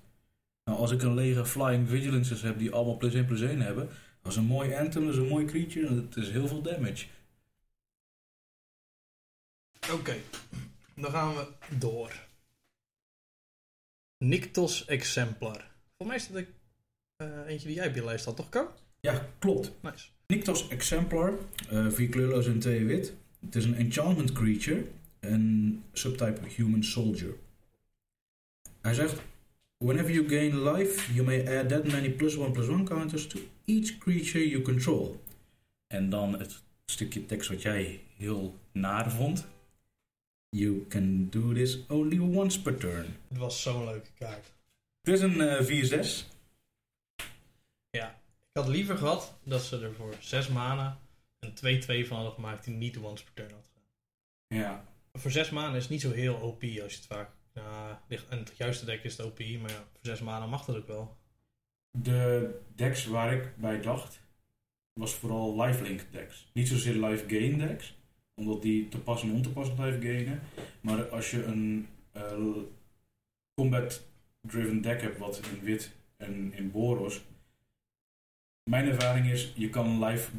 Nou, 0.64 0.78
als 0.78 0.90
ik 0.90 1.02
een 1.02 1.14
lege 1.14 1.46
flying 1.46 1.88
vigilances 1.88 2.42
heb 2.42 2.58
die 2.58 2.70
allemaal 2.70 2.96
plus 2.96 3.14
1 3.14 3.26
plus 3.26 3.40
1 3.40 3.60
hebben, 3.60 3.88
dat 4.22 4.32
is 4.32 4.38
een 4.38 4.44
mooi 4.44 4.74
anthem, 4.74 5.04
dat 5.04 5.12
is 5.12 5.20
een 5.20 5.28
mooi 5.28 5.44
creature 5.44 5.86
en 5.86 5.96
het 5.96 6.16
is 6.16 6.30
heel 6.30 6.48
veel 6.48 6.62
damage. 6.62 7.06
Oké, 9.92 10.16
dan 10.94 11.10
gaan 11.10 11.34
we 11.34 11.48
door. 11.78 12.26
Nictos 14.18 14.84
Exemplar. 14.84 15.70
Voor 15.96 16.06
mij 16.06 16.16
is 16.16 16.28
dat 16.28 16.44
eh, 17.16 17.46
eentje 17.46 17.66
die 17.66 17.76
jij 17.76 17.88
op 17.88 17.94
je 17.94 18.04
lijst 18.04 18.24
had, 18.24 18.36
toch, 18.36 18.48
Ko? 18.48 18.72
Ja, 19.00 19.28
klopt. 19.38 19.72
Nice. 19.80 20.08
Nyctos 20.26 20.68
Exemplar, 20.68 21.32
eh 21.70 21.86
vier 21.90 22.08
kleurloos 22.08 22.46
en 22.46 22.58
twee 22.58 22.84
wit. 22.84 23.14
Het 23.40 23.54
is 23.54 23.64
een 23.64 23.74
enchantment 23.74 24.32
creature 24.32 24.84
en 25.20 25.82
subtype 25.92 26.40
human 26.56 26.84
soldier. 26.84 27.34
Hij 28.80 28.94
zegt: 28.94 29.22
Whenever 29.76 30.12
you 30.12 30.28
gain 30.28 30.62
life, 30.62 31.12
you 31.12 31.26
may 31.26 31.58
add 31.58 31.68
that 31.68 31.84
many 31.86 32.10
plus 32.10 32.36
one 32.36 32.50
plus 32.50 32.68
one 32.68 32.84
counters 32.84 33.26
to 33.26 33.38
each 33.64 33.98
creature 33.98 34.48
you 34.48 34.62
control. 34.62 35.20
En 35.86 36.10
dan 36.10 36.38
het 36.38 36.62
stukje 36.84 37.26
tekst 37.26 37.48
wat 37.48 37.62
jij 37.62 38.00
heel 38.16 38.58
naar 38.72 39.10
vond. 39.10 39.46
You 40.48 40.86
can 40.88 41.28
do 41.30 41.52
this 41.52 41.78
only 41.88 42.18
once 42.18 42.62
per 42.62 42.76
turn. 42.76 43.06
Het 43.28 43.38
was 43.38 43.62
zo'n 43.62 43.84
leuke 43.84 44.10
kaart. 44.18 44.52
Het 45.00 45.14
is 45.14 45.20
een 45.20 45.40
eh 45.40 46.24
4-6. 46.24 46.36
Ik 48.52 48.64
had 48.64 48.68
liever 48.68 48.96
gehad 48.96 49.38
dat 49.42 49.62
ze 49.62 49.80
er 49.80 49.94
voor 49.94 50.14
6 50.20 50.48
mana 50.48 51.00
een 51.38 51.82
2-2 52.04 52.06
van 52.06 52.16
hadden 52.16 52.34
gemaakt 52.34 52.64
die 52.64 52.74
niet 52.74 52.98
once 52.98 53.24
per 53.24 53.34
turn 53.34 53.50
had 53.50 53.68
gedaan. 53.72 54.62
Ja. 54.62 54.84
Voor 55.12 55.30
6 55.30 55.50
mana 55.50 55.76
is 55.76 55.82
het 55.82 55.90
niet 55.90 56.00
zo 56.00 56.12
heel 56.12 56.34
OP 56.34 56.62
als 56.62 56.72
je 56.72 56.98
het 56.98 57.06
vaak... 57.06 57.30
Ja, 57.54 58.02
ligt, 58.08 58.28
en 58.28 58.38
het 58.38 58.56
juiste 58.56 58.84
deck 58.84 59.04
is 59.04 59.16
het 59.16 59.26
OP, 59.26 59.38
maar 59.38 59.70
ja, 59.70 59.84
voor 59.92 60.00
6 60.00 60.20
mana 60.20 60.46
mag 60.46 60.64
dat 60.64 60.76
ook 60.76 60.86
wel. 60.86 61.16
De 61.90 62.50
decks 62.74 63.06
waar 63.06 63.32
ik 63.32 63.56
bij 63.56 63.80
dacht, 63.80 64.20
was 64.92 65.14
vooral 65.14 65.60
lifelink 65.62 66.00
decks. 66.10 66.50
Niet 66.52 66.68
zozeer 66.68 66.94
life 66.94 67.28
gain 67.28 67.58
decks, 67.58 67.94
omdat 68.34 68.62
die 68.62 68.88
te 68.88 68.98
pas 68.98 69.22
en 69.22 69.32
on 69.32 69.42
te 69.42 69.50
pas 69.50 69.74
blijven 69.74 70.02
gainen. 70.02 70.42
Maar 70.80 71.08
als 71.08 71.30
je 71.30 71.44
een 71.44 71.88
eh, 72.12 72.56
combat 73.54 74.06
driven 74.40 74.80
deck 74.82 75.00
hebt, 75.00 75.18
wat 75.18 75.40
in 75.52 75.60
wit 75.62 75.92
en 76.16 76.52
in 76.54 76.70
Boros. 76.70 77.20
Mijn 78.68 78.88
ervaring 78.88 79.30
is, 79.30 79.52
je 79.54 79.70
kan 79.70 80.04
life 80.04 80.30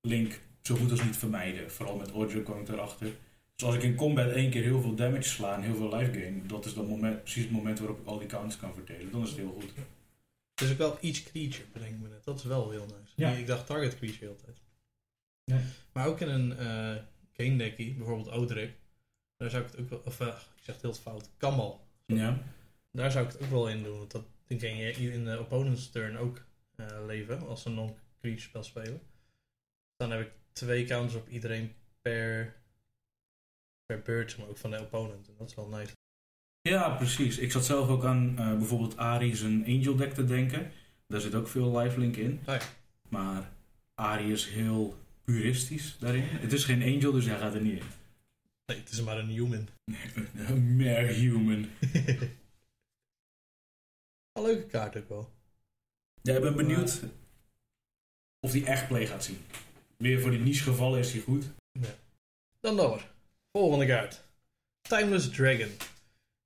link 0.00 0.40
zo 0.62 0.74
goed 0.74 0.90
als 0.90 1.04
niet 1.04 1.16
vermijden. 1.16 1.70
Vooral 1.70 1.96
met 1.96 2.12
Order 2.12 2.42
kwam 2.42 2.60
ik 2.60 2.68
erachter. 2.68 3.06
Dus 3.54 3.66
als 3.66 3.74
ik 3.74 3.82
in 3.82 3.94
combat 3.94 4.30
één 4.30 4.50
keer 4.50 4.62
heel 4.62 4.80
veel 4.80 4.94
damage 4.94 5.22
sla 5.22 5.54
en 5.54 5.62
heel 5.62 5.74
veel 5.74 5.96
life 5.96 6.12
gain, 6.12 6.46
dat 6.46 6.64
is 6.64 6.74
dan 6.74 6.86
moment, 6.86 7.22
precies 7.22 7.42
het 7.42 7.52
moment 7.52 7.78
waarop 7.78 8.00
ik 8.00 8.06
al 8.06 8.18
die 8.18 8.28
counters 8.28 8.56
kan 8.56 8.74
verdelen. 8.74 9.10
Dan 9.10 9.22
is 9.22 9.28
het 9.28 9.38
heel 9.38 9.56
goed. 9.60 9.72
Het 10.54 10.64
is 10.64 10.70
ook 10.70 10.78
wel 10.78 10.98
each 11.00 11.22
creature, 11.22 11.64
bedenk 11.72 11.94
ik 11.94 12.00
me 12.00 12.08
net. 12.08 12.24
Dat 12.24 12.38
is 12.38 12.44
wel 12.44 12.70
heel 12.70 12.86
nice. 12.86 13.12
Ja. 13.16 13.30
Ik 13.30 13.46
dacht 13.46 13.66
target 13.66 13.96
creature 13.96 14.28
altijd. 14.28 14.62
Ja. 15.44 15.60
Maar 15.92 16.06
ook 16.06 16.20
in 16.20 16.28
een 16.28 16.56
eh 16.56 16.96
game 17.36 17.56
deckie, 17.56 17.94
bijvoorbeeld 17.94 18.36
Odrik, 18.36 18.74
daar 19.36 19.50
zou 19.50 19.64
ik 19.64 19.70
het 19.70 19.80
ook 19.80 19.88
wel, 19.88 20.02
of 20.04 20.20
eh, 20.20 20.26
ik 20.26 20.62
zeg 20.62 20.74
het 20.74 20.82
heel 20.82 20.94
fout, 20.94 21.30
Kamal. 21.36 21.86
Ja. 22.06 22.42
Daar 22.90 23.10
zou 23.10 23.26
ik 23.26 23.32
het 23.32 23.42
ook 23.42 23.50
wel 23.50 23.68
in 23.68 23.82
doen, 23.82 23.98
want 23.98 24.10
dat 24.10 24.24
dan 24.46 24.58
kan 24.58 24.76
je 24.76 25.12
in 25.12 25.24
de 25.24 25.40
opponent's 25.40 25.90
turn 25.90 26.16
ook 26.16 26.42
leven, 27.06 27.46
als 27.46 27.62
ze 27.62 27.68
een 27.68 27.74
non-creature 27.74 28.40
spel 28.40 28.62
spelen. 28.62 29.00
Dan 29.96 30.10
heb 30.10 30.20
ik 30.20 30.32
twee 30.52 30.84
counters 30.84 31.14
op 31.14 31.28
iedereen 31.28 31.72
per, 32.02 32.54
per 33.86 34.02
beurt, 34.02 34.38
maar 34.38 34.48
ook 34.48 34.58
van 34.58 34.70
de 34.70 34.80
opponent. 34.80 35.28
En 35.28 35.34
dat 35.38 35.48
is 35.48 35.54
wel 35.54 35.68
nice. 35.68 35.92
Ja, 36.60 36.88
precies. 36.88 37.38
Ik 37.38 37.52
zat 37.52 37.64
zelf 37.64 37.88
ook 37.88 38.04
aan 38.04 38.38
eh, 38.38 38.56
bijvoorbeeld 38.56 38.96
Ari's 38.96 39.40
een 39.40 39.64
Angel 39.66 39.96
deck 39.96 40.14
te 40.14 40.24
denken. 40.24 40.72
Daar 41.06 41.20
zit 41.20 41.34
ook 41.34 41.48
veel 41.48 41.78
lifelink 41.78 42.16
in. 42.16 42.40
Maar 43.08 43.52
Ari 43.94 44.32
is 44.32 44.48
heel 44.48 44.96
puristisch 45.24 45.98
daarin. 45.98 46.22
Het 46.22 46.52
is 46.52 46.64
geen 46.64 46.82
Angel, 46.82 47.12
dus 47.12 47.26
hij 47.26 47.38
gaat 47.38 47.54
er 47.54 47.60
niet 47.60 47.80
in. 47.80 47.86
Nee, 48.66 48.78
het 48.78 48.90
is 48.90 49.02
maar 49.02 49.18
een 49.18 49.28
human. 49.28 49.68
Mere 50.76 51.12
human. 51.12 51.68
Een 54.32 54.42
leuke 54.42 54.66
kaart 54.66 54.96
ook 54.96 55.08
wel. 55.08 55.33
Ja, 56.28 56.34
ik 56.34 56.40
ben 56.42 56.56
benieuwd 56.56 57.00
of 58.40 58.50
die 58.50 58.66
echt 58.66 58.88
play 58.88 59.06
gaat 59.06 59.24
zien. 59.24 59.38
Weer 59.96 60.20
voor 60.20 60.30
die 60.30 60.40
niche 60.40 60.62
gevallen 60.62 60.98
is 60.98 61.12
hij 61.12 61.20
goed. 61.20 61.44
Dan 62.60 62.76
door. 62.76 63.10
Volgende 63.52 63.86
kaart. 63.86 64.24
Timeless 64.80 65.28
Dragon. 65.30 65.68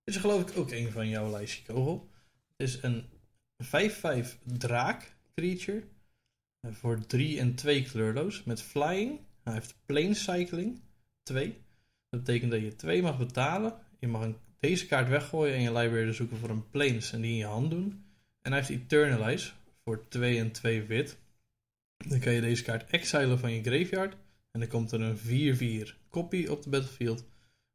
Dit 0.04 0.14
is 0.14 0.16
geloof 0.16 0.50
ik 0.50 0.56
ook 0.58 0.70
een 0.70 0.90
van 0.90 1.08
jouw 1.08 1.30
lijstje, 1.30 1.64
Kogel. 1.64 2.08
Het 2.56 2.68
is 2.68 2.82
een 2.82 3.04
5-5 3.64 4.38
draak 4.42 5.16
creature. 5.34 5.82
eh, 6.60 6.72
Voor 6.72 7.06
3 7.06 7.38
en 7.38 7.54
2 7.54 7.82
kleurloos. 7.82 8.44
Met 8.44 8.62
flying. 8.62 9.20
Hij 9.44 9.52
heeft 9.52 9.74
plane 9.86 10.14
cycling. 10.14 10.80
2. 11.22 11.62
Dat 12.08 12.24
betekent 12.24 12.50
dat 12.50 12.60
je 12.60 12.76
2 12.76 13.02
mag 13.02 13.18
betalen. 13.18 13.78
Je 13.98 14.08
mag 14.08 14.22
een, 14.22 14.36
deze 14.58 14.86
kaart 14.86 15.08
weggooien 15.08 15.54
en 15.54 15.62
je 15.62 15.72
library 15.72 16.12
zoeken 16.12 16.36
voor 16.36 16.50
een 16.50 16.70
planes 16.70 17.12
en 17.12 17.20
die 17.20 17.30
in 17.30 17.36
je 17.36 17.44
hand 17.44 17.70
doen. 17.70 18.04
En 18.40 18.52
hij 18.52 18.60
heeft 18.60 18.82
Eternalize 18.82 19.52
voor 19.88 20.08
2 20.08 20.38
en 20.38 20.52
2 20.52 20.82
wit. 20.82 21.18
Dan 21.96 22.20
kan 22.20 22.32
je 22.32 22.40
deze 22.40 22.62
kaart 22.62 22.90
exilen 22.90 23.38
van 23.38 23.52
je 23.52 23.62
graveyard. 23.62 24.16
En 24.50 24.60
dan 24.60 24.68
komt 24.68 24.92
er 24.92 25.00
een 25.00 25.86
4-4 25.86 26.08
copy 26.08 26.46
op 26.46 26.62
de 26.62 26.70
battlefield. 26.70 27.24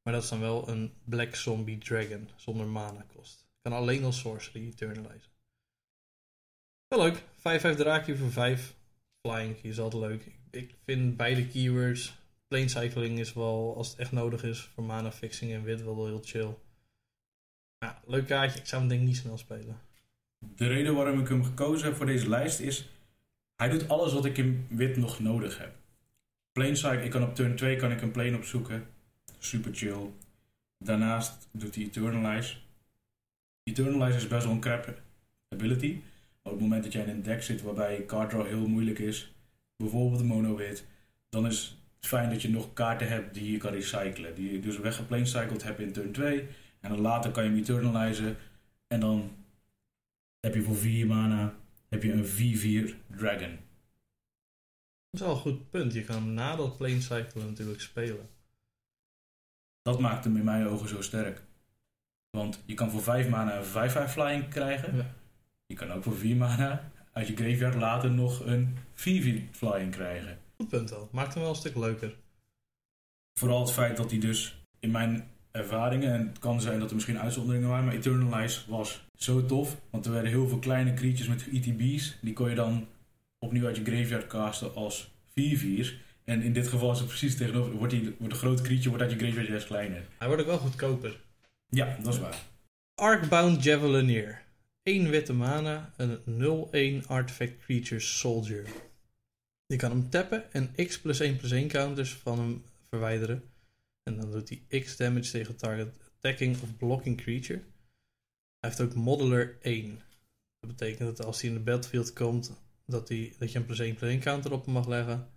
Maar 0.03 0.13
dat 0.13 0.23
is 0.23 0.29
dan 0.29 0.39
wel 0.39 0.69
een 0.69 0.93
Black 1.03 1.35
Zombie 1.35 1.77
Dragon 1.77 2.29
zonder 2.35 2.67
mana 2.67 3.05
kost. 3.15 3.47
Kan 3.61 3.73
alleen 3.73 4.03
als 4.03 4.19
sorcery 4.19 4.65
eternalizen. 4.65 5.31
Wel 6.87 6.99
leuk. 6.99 7.23
5-5 7.73 7.77
draakje 7.77 8.17
voor 8.17 8.31
5. 8.31 8.75
Flying 9.21 9.63
is 9.63 9.79
altijd 9.79 10.03
leuk. 10.03 10.31
Ik 10.51 10.75
vind 10.83 11.17
beide 11.17 11.47
keywords. 11.47 12.15
Plane 12.47 12.67
cycling 12.67 13.19
is 13.19 13.33
wel, 13.33 13.75
als 13.75 13.89
het 13.89 13.99
echt 13.99 14.11
nodig 14.11 14.43
is, 14.43 14.59
voor 14.59 14.83
mana 14.83 15.11
fixing 15.11 15.51
en 15.51 15.63
wit 15.63 15.83
wel 15.83 16.05
heel 16.05 16.21
chill. 16.23 16.55
Leuk 18.05 18.27
kaartje. 18.27 18.59
Ik 18.59 18.67
zou 18.67 18.81
hem 18.81 18.89
denk 18.89 19.01
ik 19.01 19.07
niet 19.07 19.17
snel 19.17 19.37
spelen. 19.37 19.91
De 20.55 20.67
reden 20.67 20.95
waarom 20.95 21.19
ik 21.19 21.27
hem 21.27 21.43
gekozen 21.43 21.87
heb 21.87 21.95
voor 21.95 22.05
deze 22.05 22.29
lijst 22.29 22.59
is... 22.59 22.87
Hij 23.55 23.69
doet 23.69 23.89
alles 23.89 24.13
wat 24.13 24.25
ik 24.25 24.37
in 24.37 24.65
wit 24.69 24.97
nog 24.97 25.19
nodig 25.19 25.57
heb. 25.57 25.75
Plane 26.51 27.03
ik 27.03 27.11
kan 27.11 27.23
op 27.23 27.35
turn 27.35 27.55
2 27.55 27.75
kan 27.75 27.91
ik 27.91 28.01
een 28.01 28.11
plane 28.11 28.35
opzoeken. 28.35 28.87
Super 29.39 29.75
chill. 29.75 30.09
Daarnaast 30.77 31.47
doet 31.51 31.75
hij 31.75 31.83
Eternalize. 31.83 32.55
Eternalize 33.63 34.17
is 34.17 34.27
best 34.27 34.43
wel 34.43 34.53
een 34.53 34.59
crap 34.59 35.01
ability. 35.49 36.01
Op 36.41 36.51
het 36.51 36.61
moment 36.61 36.83
dat 36.83 36.93
jij 36.93 37.03
in 37.03 37.09
een 37.09 37.21
deck 37.21 37.43
zit 37.43 37.61
waarbij 37.61 38.05
card 38.05 38.29
draw 38.29 38.47
heel 38.47 38.67
moeilijk 38.67 38.99
is, 38.99 39.33
bijvoorbeeld 39.77 40.19
de 40.19 40.25
mono 40.25 40.55
wit, 40.55 40.85
dan 41.29 41.45
is 41.45 41.77
het 41.99 42.07
fijn 42.07 42.29
dat 42.29 42.41
je 42.41 42.49
nog 42.49 42.73
kaarten 42.73 43.07
hebt 43.07 43.33
die 43.33 43.51
je 43.51 43.57
kan 43.57 43.71
recyclen. 43.71 44.35
Die 44.35 44.51
je 44.51 44.59
dus 44.59 44.77
weggeplanecycled 44.77 45.63
hebt 45.63 45.79
in 45.79 45.91
turn 45.91 46.11
2. 46.11 46.47
En 46.79 46.89
dan 46.89 46.99
later 46.99 47.31
kan 47.31 47.43
je 47.43 47.49
hem 47.49 47.59
eternalizen. 47.59 48.37
En 48.87 48.99
dan 48.99 49.31
heb 50.43 50.53
je 50.55 50.61
voor 50.61 50.75
4 50.75 51.07
mana 51.07 51.55
heb 51.89 52.03
je 52.03 52.11
een 52.11 52.91
4-4 52.91 53.17
dragon. 53.17 53.59
Dat 55.09 55.11
is 55.11 55.19
wel 55.19 55.29
een 55.29 55.35
goed 55.35 55.69
punt. 55.69 55.93
Je 55.93 56.03
kan 56.03 56.15
hem 56.15 56.33
na 56.33 56.55
dat 56.55 56.77
plane 56.77 57.01
cyclen 57.01 57.47
natuurlijk 57.47 57.81
spelen. 57.81 58.29
Dat 59.81 59.99
maakt 59.99 60.23
hem 60.23 60.37
in 60.37 60.43
mijn 60.43 60.67
ogen 60.67 60.89
zo 60.89 61.01
sterk. 61.01 61.41
Want 62.29 62.63
je 62.65 62.73
kan 62.73 62.91
voor 62.91 63.03
5 63.03 63.29
mana 63.29 63.57
een 63.57 64.09
5-5 64.09 64.11
flying 64.11 64.47
krijgen. 64.47 64.95
Ja. 64.95 65.13
Je 65.65 65.75
kan 65.75 65.91
ook 65.91 66.03
voor 66.03 66.15
4 66.15 66.35
mana 66.35 66.91
uit 67.11 67.27
je 67.27 67.35
graveyard 67.35 67.75
later 67.75 68.11
nog 68.11 68.45
een 68.45 68.77
4-4 68.95 69.51
flying 69.51 69.91
krijgen. 69.91 70.39
Goed 70.55 70.67
punt 70.67 70.93
al. 70.93 71.09
Maakt 71.11 71.33
hem 71.33 71.41
wel 71.41 71.51
een 71.51 71.57
stuk 71.57 71.75
leuker. 71.75 72.15
Vooral 73.39 73.59
het 73.59 73.71
feit 73.71 73.97
dat 73.97 74.11
hij 74.11 74.19
dus 74.19 74.65
in 74.79 74.91
mijn 74.91 75.32
ervaringen, 75.53 76.13
en 76.13 76.27
het 76.27 76.39
kan 76.39 76.61
zijn 76.61 76.79
dat 76.79 76.89
er 76.89 76.95
misschien 76.95 77.19
uitzonderingen 77.19 77.69
waren, 77.69 77.85
maar 77.85 77.93
Eternalize 77.93 78.59
was 78.67 79.05
zo 79.15 79.45
tof. 79.45 79.77
Want 79.89 80.05
er 80.05 80.11
werden 80.11 80.31
heel 80.31 80.47
veel 80.47 80.59
kleine 80.59 80.93
creatures 80.93 81.27
met 81.27 81.47
ETB's. 81.51 82.17
Die 82.21 82.33
kon 82.33 82.49
je 82.49 82.55
dan 82.55 82.87
opnieuw 83.39 83.65
uit 83.65 83.75
je 83.75 83.83
graveyard 83.83 84.27
casten 84.27 84.75
als 84.75 85.11
4-4's. 85.29 85.97
En 86.23 86.41
in 86.41 86.53
dit 86.53 86.67
geval 86.67 86.91
is 86.91 86.97
het 86.97 87.07
precies 87.07 87.37
tegenover. 87.37 87.71
Wordt, 87.71 87.93
die, 87.93 88.15
wordt 88.19 88.33
de 88.33 88.39
grote 88.39 88.63
creature 88.63 88.89
wordt 88.89 89.03
uit 89.03 89.11
je 89.11 89.17
graveyard 89.17 89.47
juist 89.47 89.65
kleiner. 89.65 90.03
Hij 90.17 90.27
wordt 90.27 90.41
ook 90.41 90.47
wel 90.47 90.57
goedkoper. 90.57 91.19
Ja, 91.69 91.97
dat 92.01 92.13
is 92.13 92.19
waar. 92.19 92.35
Arkbound 92.95 93.63
Javelineer. 93.63 94.41
1 94.83 95.09
witte 95.09 95.33
mana, 95.33 95.93
een 95.97 97.01
0-1 97.03 97.07
artifact 97.07 97.57
creature 97.65 97.99
soldier. 97.99 98.67
Je 99.65 99.75
kan 99.75 99.91
hem 99.91 100.09
tappen 100.09 100.53
en 100.53 100.71
x 100.87 100.99
plus 100.99 101.19
1 101.19 101.37
plus 101.37 101.51
1 101.51 101.67
counters 101.67 102.13
van 102.13 102.39
hem 102.39 102.63
verwijderen. 102.89 103.43
En 104.03 104.17
dan 104.17 104.31
doet 104.31 104.49
hij 104.49 104.81
x 104.81 104.97
damage 104.97 105.31
tegen 105.31 105.55
target 105.55 105.97
attacking 106.17 106.61
of 106.61 106.77
blocking 106.77 107.17
creature. 107.17 107.59
Hij 108.59 108.69
heeft 108.69 108.81
ook 108.81 108.93
modeler 108.93 109.57
1. 109.61 109.99
Dat 110.59 110.69
betekent 110.69 111.17
dat 111.17 111.25
als 111.25 111.41
hij 111.41 111.49
in 111.49 111.55
de 111.55 111.63
battlefield 111.63 112.13
komt, 112.13 112.53
dat, 112.85 113.07
die, 113.07 113.35
dat 113.37 113.51
je 113.51 113.59
een 113.59 113.65
plus 113.65 113.79
1 113.79 113.95
plus 113.95 114.09
1 114.09 114.19
counter 114.19 114.51
op 114.51 114.65
hem 114.65 114.73
mag 114.73 114.87
leggen. 114.87 115.29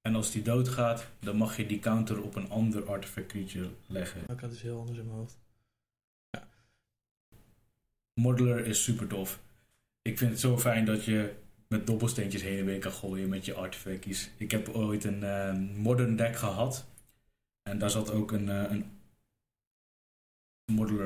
En 0.00 0.14
als 0.14 0.30
die 0.30 0.42
doodgaat, 0.42 1.06
dan 1.20 1.36
mag 1.36 1.56
je 1.56 1.66
die 1.66 1.78
counter 1.78 2.22
op 2.22 2.34
een 2.34 2.50
ander 2.50 2.88
artifact 2.88 3.26
creature 3.26 3.70
leggen. 3.86 4.20
Ik 4.20 4.28
had 4.28 4.40
het 4.40 4.50
dus 4.50 4.62
heel 4.62 4.78
anders 4.78 4.98
in 4.98 5.06
mijn 5.06 5.18
hoofd. 5.18 5.38
Modeler 8.20 8.66
is 8.66 8.82
super 8.82 9.06
tof. 9.06 9.40
Ik 10.02 10.18
vind 10.18 10.30
het 10.30 10.40
zo 10.40 10.58
fijn 10.58 10.84
dat 10.84 11.04
je 11.04 11.34
met 11.68 11.86
dobbelsteentjes 11.86 12.42
heen 12.42 12.58
en 12.58 12.64
weer 12.64 12.78
kan 12.78 12.92
gooien 12.92 13.28
met 13.28 13.44
je 13.44 13.54
artefactjes. 13.54 14.30
Ik 14.36 14.50
heb 14.50 14.68
ooit 14.68 15.04
een 15.04 15.22
eh, 15.22 15.54
modern 15.74 16.16
deck 16.16 16.36
gehad. 16.36 16.86
En 17.62 17.78
daar 17.78 17.90
zat 17.90 18.10
ook 18.10 18.32
een, 18.32 18.48
eh, 18.48 18.70
een 18.70 18.90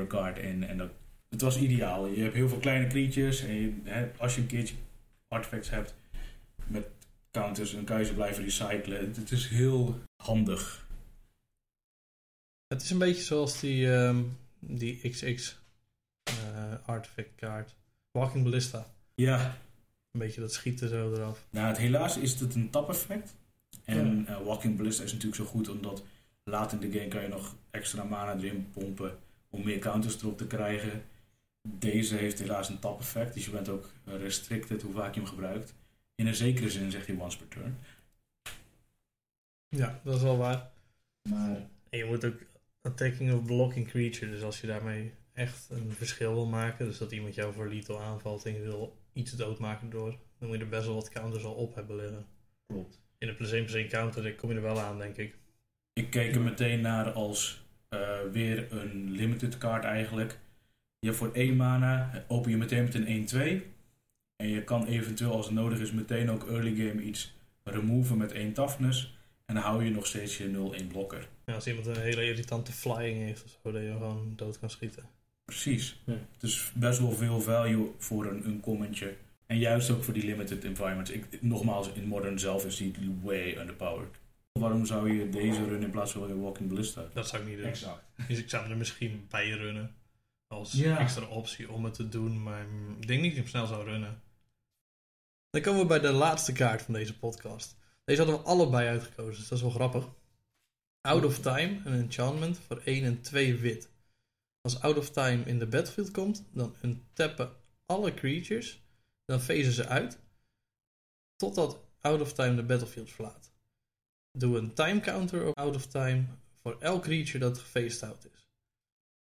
card 0.07 0.37
in. 0.37 0.63
En 0.63 0.77
dat, 0.77 0.89
het 1.29 1.41
was 1.41 1.57
ideaal. 1.57 2.07
Je 2.07 2.21
hebt 2.21 2.35
heel 2.35 2.49
veel 2.49 2.59
kleine 2.59 2.87
creatures. 2.87 3.41
En 3.41 3.53
je, 3.53 3.73
hè, 3.83 4.11
als 4.17 4.35
je 4.35 4.41
een 4.41 4.47
keertje 4.47 4.75
artifacts 5.27 5.69
hebt 5.69 5.95
met 6.67 6.87
counters, 7.31 7.71
dan 7.71 7.83
kan 7.83 7.99
je 7.99 8.05
ze 8.05 8.13
blijven 8.13 8.43
recyclen. 8.43 8.99
Het, 8.99 9.15
het 9.15 9.31
is 9.31 9.47
heel 9.47 9.99
handig. 10.15 10.87
Het 12.67 12.81
is 12.81 12.89
een 12.89 12.97
beetje 12.97 13.21
zoals 13.21 13.59
die, 13.59 13.93
ehm, 13.93 14.23
die 14.59 15.09
XX 15.09 15.59
eh, 16.23 16.73
artifact 16.85 17.35
kaart. 17.35 17.75
Walking 18.11 18.43
Ballista. 18.43 18.85
Ja, 19.15 19.57
Een 20.11 20.19
beetje 20.19 20.41
dat 20.41 20.53
schieten 20.53 20.89
zo 20.89 21.13
eraf. 21.13 21.45
Nou, 21.49 21.67
het, 21.67 21.77
helaas 21.77 22.17
is 22.17 22.39
het 22.39 22.55
een 22.55 22.69
tap 22.69 22.89
effect. 22.89 23.35
En 23.83 24.27
eh, 24.27 24.41
Walking 24.45 24.77
Ballista 24.77 25.03
is 25.03 25.11
natuurlijk 25.11 25.41
zo 25.41 25.45
goed 25.45 25.69
omdat 25.69 26.03
laat 26.43 26.71
in 26.71 26.79
de 26.79 26.91
game 26.91 27.07
kan 27.07 27.21
je 27.21 27.27
nog 27.27 27.55
extra 27.69 28.03
mana 28.03 28.35
erin 28.35 28.69
pompen 28.71 29.17
om 29.49 29.63
meer 29.63 29.79
counters 29.79 30.21
erop 30.21 30.37
te 30.37 30.47
krijgen. 30.47 31.03
Deze 31.67 32.15
heeft 32.15 32.39
helaas 32.39 32.69
een 32.69 32.79
tap 32.79 32.99
effect, 32.99 33.33
dus 33.33 33.45
je 33.45 33.51
bent 33.51 33.69
ook 33.69 33.89
restricted 34.05 34.81
hoe 34.81 34.93
vaak 34.93 35.13
je 35.13 35.19
hem 35.19 35.29
gebruikt. 35.29 35.73
In 36.15 36.27
een 36.27 36.35
zekere 36.35 36.69
zin 36.69 36.91
zegt 36.91 37.07
hij 37.07 37.15
once 37.15 37.37
per 37.37 37.47
turn. 37.47 37.77
Ja, 39.67 39.99
dat 40.03 40.15
is 40.15 40.21
wel 40.21 40.37
waar. 40.37 40.71
Maar 41.29 41.69
En 41.89 41.97
je 41.97 42.05
moet 42.05 42.25
ook 42.25 42.39
attacking 42.81 43.33
of 43.33 43.45
blocking 43.45 43.87
creature. 43.87 44.31
Dus 44.31 44.43
als 44.43 44.61
je 44.61 44.67
daarmee 44.67 45.13
echt 45.33 45.67
een 45.69 45.91
verschil 45.91 46.33
wil 46.33 46.45
maken. 46.45 46.85
Dus 46.85 46.97
dat 46.97 47.11
iemand 47.11 47.35
jou 47.35 47.53
voor 47.53 47.67
lethal 47.67 47.99
aanvalt 47.99 48.45
en 48.45 48.53
je 48.53 48.61
wil 48.61 48.97
iets 49.13 49.31
doodmaken 49.31 49.89
door. 49.89 50.17
Dan 50.39 50.47
moet 50.47 50.57
je 50.57 50.63
er 50.63 50.69
best 50.69 50.85
wel 50.85 50.95
wat 50.95 51.09
counters 51.09 51.43
al 51.43 51.53
op 51.53 51.75
hebben 51.75 51.95
liggen. 51.95 52.25
klopt. 52.67 52.99
In 53.17 53.27
een 53.27 53.35
plus 53.35 53.51
1 53.51 53.63
plus 53.63 53.75
1 53.75 53.87
counter 53.87 54.35
kom 54.35 54.49
je 54.49 54.55
er 54.55 54.61
wel 54.61 54.79
aan, 54.79 54.97
denk 54.97 55.17
ik. 55.17 55.35
Ik 55.93 56.09
keek 56.09 56.35
er 56.35 56.41
meteen 56.41 56.81
naar 56.81 57.11
als 57.11 57.63
eh, 57.89 58.19
weer 58.31 58.71
een 58.71 59.11
limited 59.11 59.57
card 59.57 59.83
eigenlijk. 59.83 60.39
Je 60.99 61.07
hebt 61.07 61.19
voor 61.19 61.31
1 61.33 61.55
mana, 61.55 62.25
open 62.27 62.51
je 62.51 62.57
meteen 62.57 62.83
met 62.83 62.95
een 62.95 63.27
1-2. 63.63 63.71
En 64.35 64.47
je 64.47 64.63
kan 64.63 64.85
eventueel 64.85 65.31
als 65.31 65.45
het 65.45 65.55
nodig 65.55 65.79
is 65.79 65.91
meteen 65.91 66.31
ook 66.31 66.49
early 66.49 66.75
game 66.75 67.01
iets 67.01 67.33
removen 67.63 68.17
met 68.17 68.31
1 68.31 68.53
toughness. 68.53 69.19
En 69.45 69.55
dan 69.55 69.63
hou 69.63 69.83
je 69.83 69.91
nog 69.91 70.05
steeds 70.05 70.37
je 70.37 70.81
0-1 70.83 70.87
blokker. 70.87 71.27
Ja, 71.45 71.53
als 71.53 71.67
iemand 71.67 71.85
een 71.85 71.99
hele 71.99 72.25
irritante 72.25 72.71
flying 72.71 73.17
heeft 73.17 73.43
of 73.43 73.59
zo, 73.63 73.71
dat 73.71 73.81
je 73.81 73.91
gewoon 73.91 74.33
dood 74.35 74.59
kan 74.59 74.69
schieten. 74.69 75.03
Precies. 75.51 76.01
Ja. 76.05 76.13
Dus 76.37 76.71
best 76.75 76.99
wel 76.99 77.11
veel 77.11 77.41
value 77.41 77.91
voor 77.97 78.25
een, 78.25 78.45
een 78.45 78.59
commentje. 78.59 79.15
En 79.45 79.57
juist 79.57 79.89
ook 79.89 80.03
voor 80.03 80.13
die 80.13 80.25
limited 80.25 80.63
environments. 80.63 81.11
Ik, 81.11 81.41
nogmaals, 81.41 81.91
in 81.91 82.07
Modern 82.07 82.39
zelf 82.39 82.65
is 82.65 82.77
die 82.77 83.19
way 83.21 83.57
underpowered. 83.57 84.15
Waarom 84.51 84.85
zou 84.85 85.13
je 85.13 85.29
deze 85.29 85.65
run 85.65 85.81
in 85.81 85.89
plaats 85.89 86.11
van 86.11 86.27
je 86.27 86.39
Walking 86.39 86.69
Ballista? 86.69 87.03
Dat 87.13 87.27
zou 87.27 87.41
ik 87.41 87.47
niet 87.47 87.57
doen. 87.57 87.67
Exact. 87.67 88.03
Dus 88.27 88.37
ik 88.37 88.49
zou 88.49 88.69
er 88.69 88.77
misschien 88.77 89.25
bij 89.29 89.49
runnen. 89.49 89.95
Als 90.47 90.71
Ja. 90.73 90.99
extra 90.99 91.25
optie 91.25 91.71
om 91.71 91.83
het 91.83 91.93
te 91.93 92.09
doen. 92.09 92.43
Maar 92.43 92.65
ik 92.99 93.07
denk 93.07 93.21
niet 93.21 93.29
dat 93.29 93.31
ik 93.31 93.35
hem 93.35 93.47
snel 93.47 93.65
zou 93.65 93.83
runnen. 93.85 94.21
Dan 95.49 95.61
komen 95.61 95.81
we 95.81 95.87
bij 95.87 95.99
de 95.99 96.11
laatste 96.11 96.51
kaart 96.53 96.81
van 96.81 96.93
deze 96.93 97.17
podcast. 97.17 97.75
Deze 98.05 98.21
hadden 98.21 98.39
we 98.39 98.45
allebei 98.47 98.87
uitgekozen, 98.87 99.39
dus 99.39 99.47
dat 99.47 99.57
is 99.57 99.63
wel 99.63 99.73
grappig. 99.73 100.07
Out 101.01 101.25
of 101.25 101.39
Time, 101.39 101.79
een 101.85 101.93
enchantment 101.93 102.59
voor 102.67 102.81
1 102.85 103.03
en 103.03 103.21
2 103.21 103.55
wit. 103.55 103.89
Als 104.61 104.79
Out 104.79 104.97
of 104.97 105.09
Time 105.09 105.43
in 105.43 105.59
de 105.59 105.67
battlefield 105.67 106.11
komt, 106.11 106.45
dan 106.51 106.75
untappen 106.81 107.55
alle 107.85 108.13
creatures. 108.13 108.81
Dan 109.25 109.41
phasen 109.41 109.73
ze 109.73 109.87
uit. 109.87 110.19
Totdat 111.35 111.79
Out 112.01 112.21
of 112.21 112.33
Time 112.33 112.55
de 112.55 112.63
battlefield 112.63 113.11
verlaat. 113.11 113.51
Doe 114.31 114.57
een 114.57 114.73
time 114.73 114.99
counter 114.99 115.47
op 115.47 115.57
Out 115.57 115.75
of 115.75 115.87
Time 115.87 116.25
voor 116.53 116.77
elk 116.79 117.03
creature 117.03 117.39
dat 117.39 117.57
gefaced 117.57 118.03
out 118.03 118.25
is. 118.33 118.41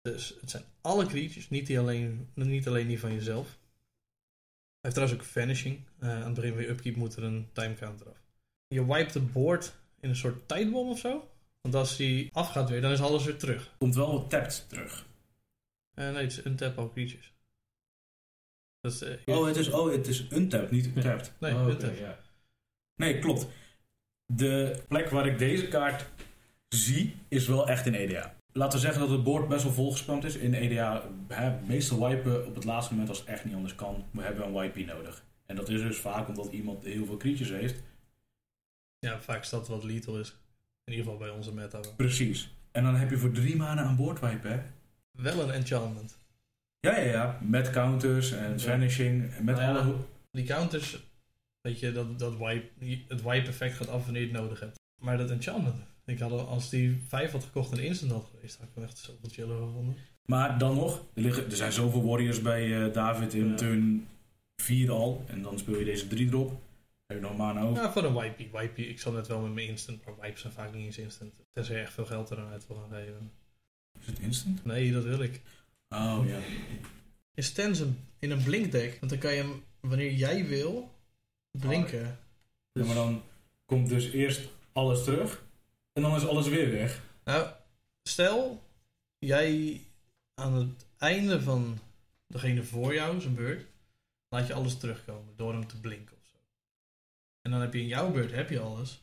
Dus 0.01 0.37
het 0.41 0.49
zijn 0.49 0.63
alle 0.81 1.05
creatures, 1.05 1.49
niet, 1.49 1.77
alleen, 1.77 2.29
niet 2.33 2.67
alleen 2.67 2.87
die 2.87 2.99
van 2.99 3.13
jezelf. 3.13 3.47
Hij 3.47 3.57
heeft 4.79 4.95
trouwens 4.95 5.21
ook 5.21 5.27
vanishing. 5.31 5.85
Eh, 5.99 6.09
aan 6.09 6.23
het 6.23 6.33
begin 6.33 6.57
je 6.57 6.69
upkeep 6.69 6.95
moet 6.95 7.15
er 7.15 7.23
een 7.23 7.49
time 7.53 7.75
counter 7.75 8.09
af. 8.09 8.23
Je 8.67 8.85
wipet 8.85 9.13
de 9.13 9.19
board 9.19 9.75
in 9.99 10.09
een 10.09 10.15
soort 10.15 10.47
tijdbom 10.47 10.89
of 10.89 10.99
zo. 10.99 11.29
Want 11.61 11.75
als 11.75 11.95
die 11.95 12.29
afgaat 12.33 12.69
weer, 12.69 12.81
dan 12.81 12.91
is 12.91 13.01
alles 13.01 13.23
weer 13.23 13.37
terug. 13.37 13.75
Komt 13.77 13.95
wel 13.95 14.27
tapped 14.27 14.65
terug. 14.69 15.05
Eh, 15.97 16.11
nee, 16.11 16.23
het 16.23 16.31
is 16.31 16.45
untap 16.45 16.77
all 16.77 16.89
creatures. 16.89 17.33
Dat 18.79 18.91
is, 18.93 19.01
eh, 19.01 19.35
Oh, 19.37 19.45
het 19.47 19.55
is, 19.55 19.69
oh, 19.69 19.91
het 19.91 20.07
is 20.07 20.27
untapped, 20.31 20.71
niet 20.71 20.85
untapped. 20.85 21.33
Nee, 21.39 21.53
Oh, 21.55 21.67
untap. 21.67 21.95
ja. 21.97 22.17
Nee, 22.95 23.19
klopt. 23.19 23.47
De 24.25 24.81
plek 24.87 25.09
waar 25.09 25.25
ik 25.27 25.37
deze 25.37 25.67
kaart 25.67 26.05
zie, 26.67 27.15
is 27.27 27.47
wel 27.47 27.67
echt 27.67 27.85
in 27.85 27.93
EDA. 27.93 28.35
Laten 28.51 28.79
we 28.79 28.85
zeggen 28.85 29.01
dat 29.01 29.09
het 29.09 29.23
board 29.23 29.47
best 29.47 29.63
wel 29.63 29.73
volgespamd 29.73 30.23
is. 30.23 30.35
In 30.35 30.53
EDA, 30.53 31.09
hè, 31.27 31.61
meestal 31.61 32.07
wipen 32.09 32.45
op 32.47 32.55
het 32.55 32.63
laatste 32.63 32.91
moment 32.91 33.09
als 33.09 33.19
het 33.19 33.27
echt 33.27 33.45
niet 33.45 33.53
anders 33.55 33.75
kan. 33.75 34.05
We 34.11 34.21
hebben 34.21 34.45
een 34.55 34.65
YP 34.65 34.75
nodig. 34.85 35.23
En 35.45 35.55
dat 35.55 35.69
is 35.69 35.81
dus 35.81 35.97
vaak 35.97 36.27
omdat 36.27 36.51
iemand 36.51 36.83
heel 36.83 37.05
veel 37.05 37.17
creatures 37.17 37.49
heeft. 37.61 37.83
Ja, 38.99 39.21
vaak 39.21 39.41
is 39.41 39.49
dat 39.49 39.67
wat 39.67 39.83
lethal 39.83 40.19
is. 40.19 40.29
In 40.83 40.93
ieder 40.93 41.03
geval 41.05 41.19
bij 41.19 41.29
onze 41.29 41.53
meta. 41.53 41.79
Precies. 41.97 42.55
En 42.71 42.83
dan 42.83 42.95
heb 42.95 43.09
je 43.09 43.17
voor 43.17 43.31
drie 43.31 43.55
maanden 43.55 43.85
aan 43.85 43.95
boord 43.95 44.19
wipen, 44.19 44.51
hè? 44.51 44.61
Wel 45.17 45.39
een 45.41 45.51
enchantment. 45.51 46.17
Ja, 46.79 46.97
ja, 46.97 47.11
ja. 47.11 47.39
Met 47.41 47.69
counters 47.69 48.31
en 48.31 48.59
vanishing. 48.59 49.21
Met 49.41 49.55
Nou 49.55 49.61
ja. 49.75 49.79
alle... 49.81 49.95
Die 50.31 50.45
counters, 50.45 50.97
weet 51.61 51.79
je, 51.79 51.91
dat, 51.91 52.19
dat 52.19 52.37
wipe, 52.37 53.03
het 53.07 53.21
wipe 53.21 53.47
effect 53.47 53.75
gaat 53.75 53.87
af 53.89 54.03
wanneer 54.03 54.21
je 54.21 54.27
het 54.27 54.37
nodig 54.37 54.59
hebt. 54.59 54.79
Maar 55.01 55.17
dat 55.17 55.29
enchantment, 55.29 55.75
ik 56.05 56.19
had, 56.19 56.31
al- 56.31 56.47
als 56.47 56.69
die 56.69 57.01
5 57.07 57.31
had 57.31 57.43
gekocht 57.43 57.71
en 57.71 57.79
instant 57.79 58.11
had 58.11 58.27
geweest, 58.35 58.57
had 58.57 58.67
ik 58.67 58.71
hem 58.75 58.83
echt 58.83 58.97
zoveel 58.97 59.29
chiller 59.29 59.57
gevonden. 59.57 59.95
Maar 60.25 60.57
dan 60.57 60.75
nog, 60.75 60.97
er, 61.13 61.21
liggen, 61.21 61.45
er 61.45 61.55
zijn 61.55 61.71
zoveel 61.71 62.05
warriors 62.05 62.41
bij 62.41 62.85
eh, 62.85 62.93
David 62.93 63.33
in 63.33 63.47
Ja. 63.49 63.55
turn 63.55 64.07
4 64.55 64.91
al. 64.91 65.23
En 65.27 65.41
dan 65.41 65.59
speel 65.59 65.77
je 65.79 65.85
deze 65.85 66.07
drie 66.07 66.27
erop. 66.27 66.51
Heb 67.05 67.17
je 67.17 67.23
nog 67.23 67.37
mana 67.37 67.61
over. 67.61 67.83
Ja, 67.83 67.91
voor 67.91 68.03
een 68.03 68.13
wipey. 68.13 68.49
wipey. 68.61 68.83
Ik 68.83 68.99
zat 68.99 69.13
net 69.13 69.27
wel 69.27 69.39
met 69.41 69.53
mijn 69.53 69.67
instant, 69.67 70.05
maar 70.05 70.13
wipes 70.21 70.41
zijn 70.41 70.53
vaak 70.53 70.73
niet 70.73 70.85
eens 70.85 70.97
instant. 70.97 71.33
Tenzij 71.51 71.75
je 71.75 71.81
echt 71.81 71.93
veel 71.93 72.05
geld 72.05 72.31
eraan 72.31 72.51
uit 72.51 72.67
wil 72.67 72.77
gaan 72.77 72.99
geven. 72.99 73.31
Is 74.07 74.13
het 74.13 74.21
instant? 74.21 74.65
Nee, 74.65 74.91
dat 74.91 75.03
wil 75.03 75.21
ik. 75.21 75.41
Oh 75.89 76.23
ja. 76.25 76.39
Stance 77.41 77.83
hem 77.83 77.99
in 78.19 78.31
een 78.31 78.43
blinkdeck, 78.43 78.97
want 78.99 79.11
dan 79.11 79.19
kan 79.19 79.33
je 79.33 79.41
hem, 79.41 79.63
wanneer 79.79 80.13
jij 80.13 80.45
wil, 80.47 80.91
blinken. 81.51 82.19
Ja, 82.71 82.85
maar 82.85 82.95
dan 82.95 83.23
komt 83.65 83.89
dus 83.89 84.11
eerst 84.11 84.49
alles 84.71 85.03
terug. 85.03 85.43
En 85.93 86.01
dan 86.01 86.15
is 86.15 86.27
alles 86.27 86.47
weer 86.47 86.71
weg. 86.71 87.01
Nou, 87.23 87.47
stel, 88.03 88.63
jij 89.19 89.81
aan 90.33 90.53
het 90.53 90.85
einde 90.97 91.41
van 91.41 91.79
degene 92.27 92.63
voor 92.63 92.93
jou, 92.93 93.21
zijn 93.21 93.35
beurt, 93.35 93.65
laat 94.29 94.47
je 94.47 94.53
alles 94.53 94.77
terugkomen 94.77 95.33
door 95.35 95.53
hem 95.53 95.67
te 95.67 95.79
blinken 95.79 96.17
of 96.17 96.25
zo. 96.25 96.37
En 97.41 97.51
dan 97.51 97.61
heb 97.61 97.73
je 97.73 97.79
in 97.79 97.87
jouw 97.87 98.11
beurt 98.11 98.31
heb 98.31 98.49
je 98.49 98.59
alles. 98.59 99.01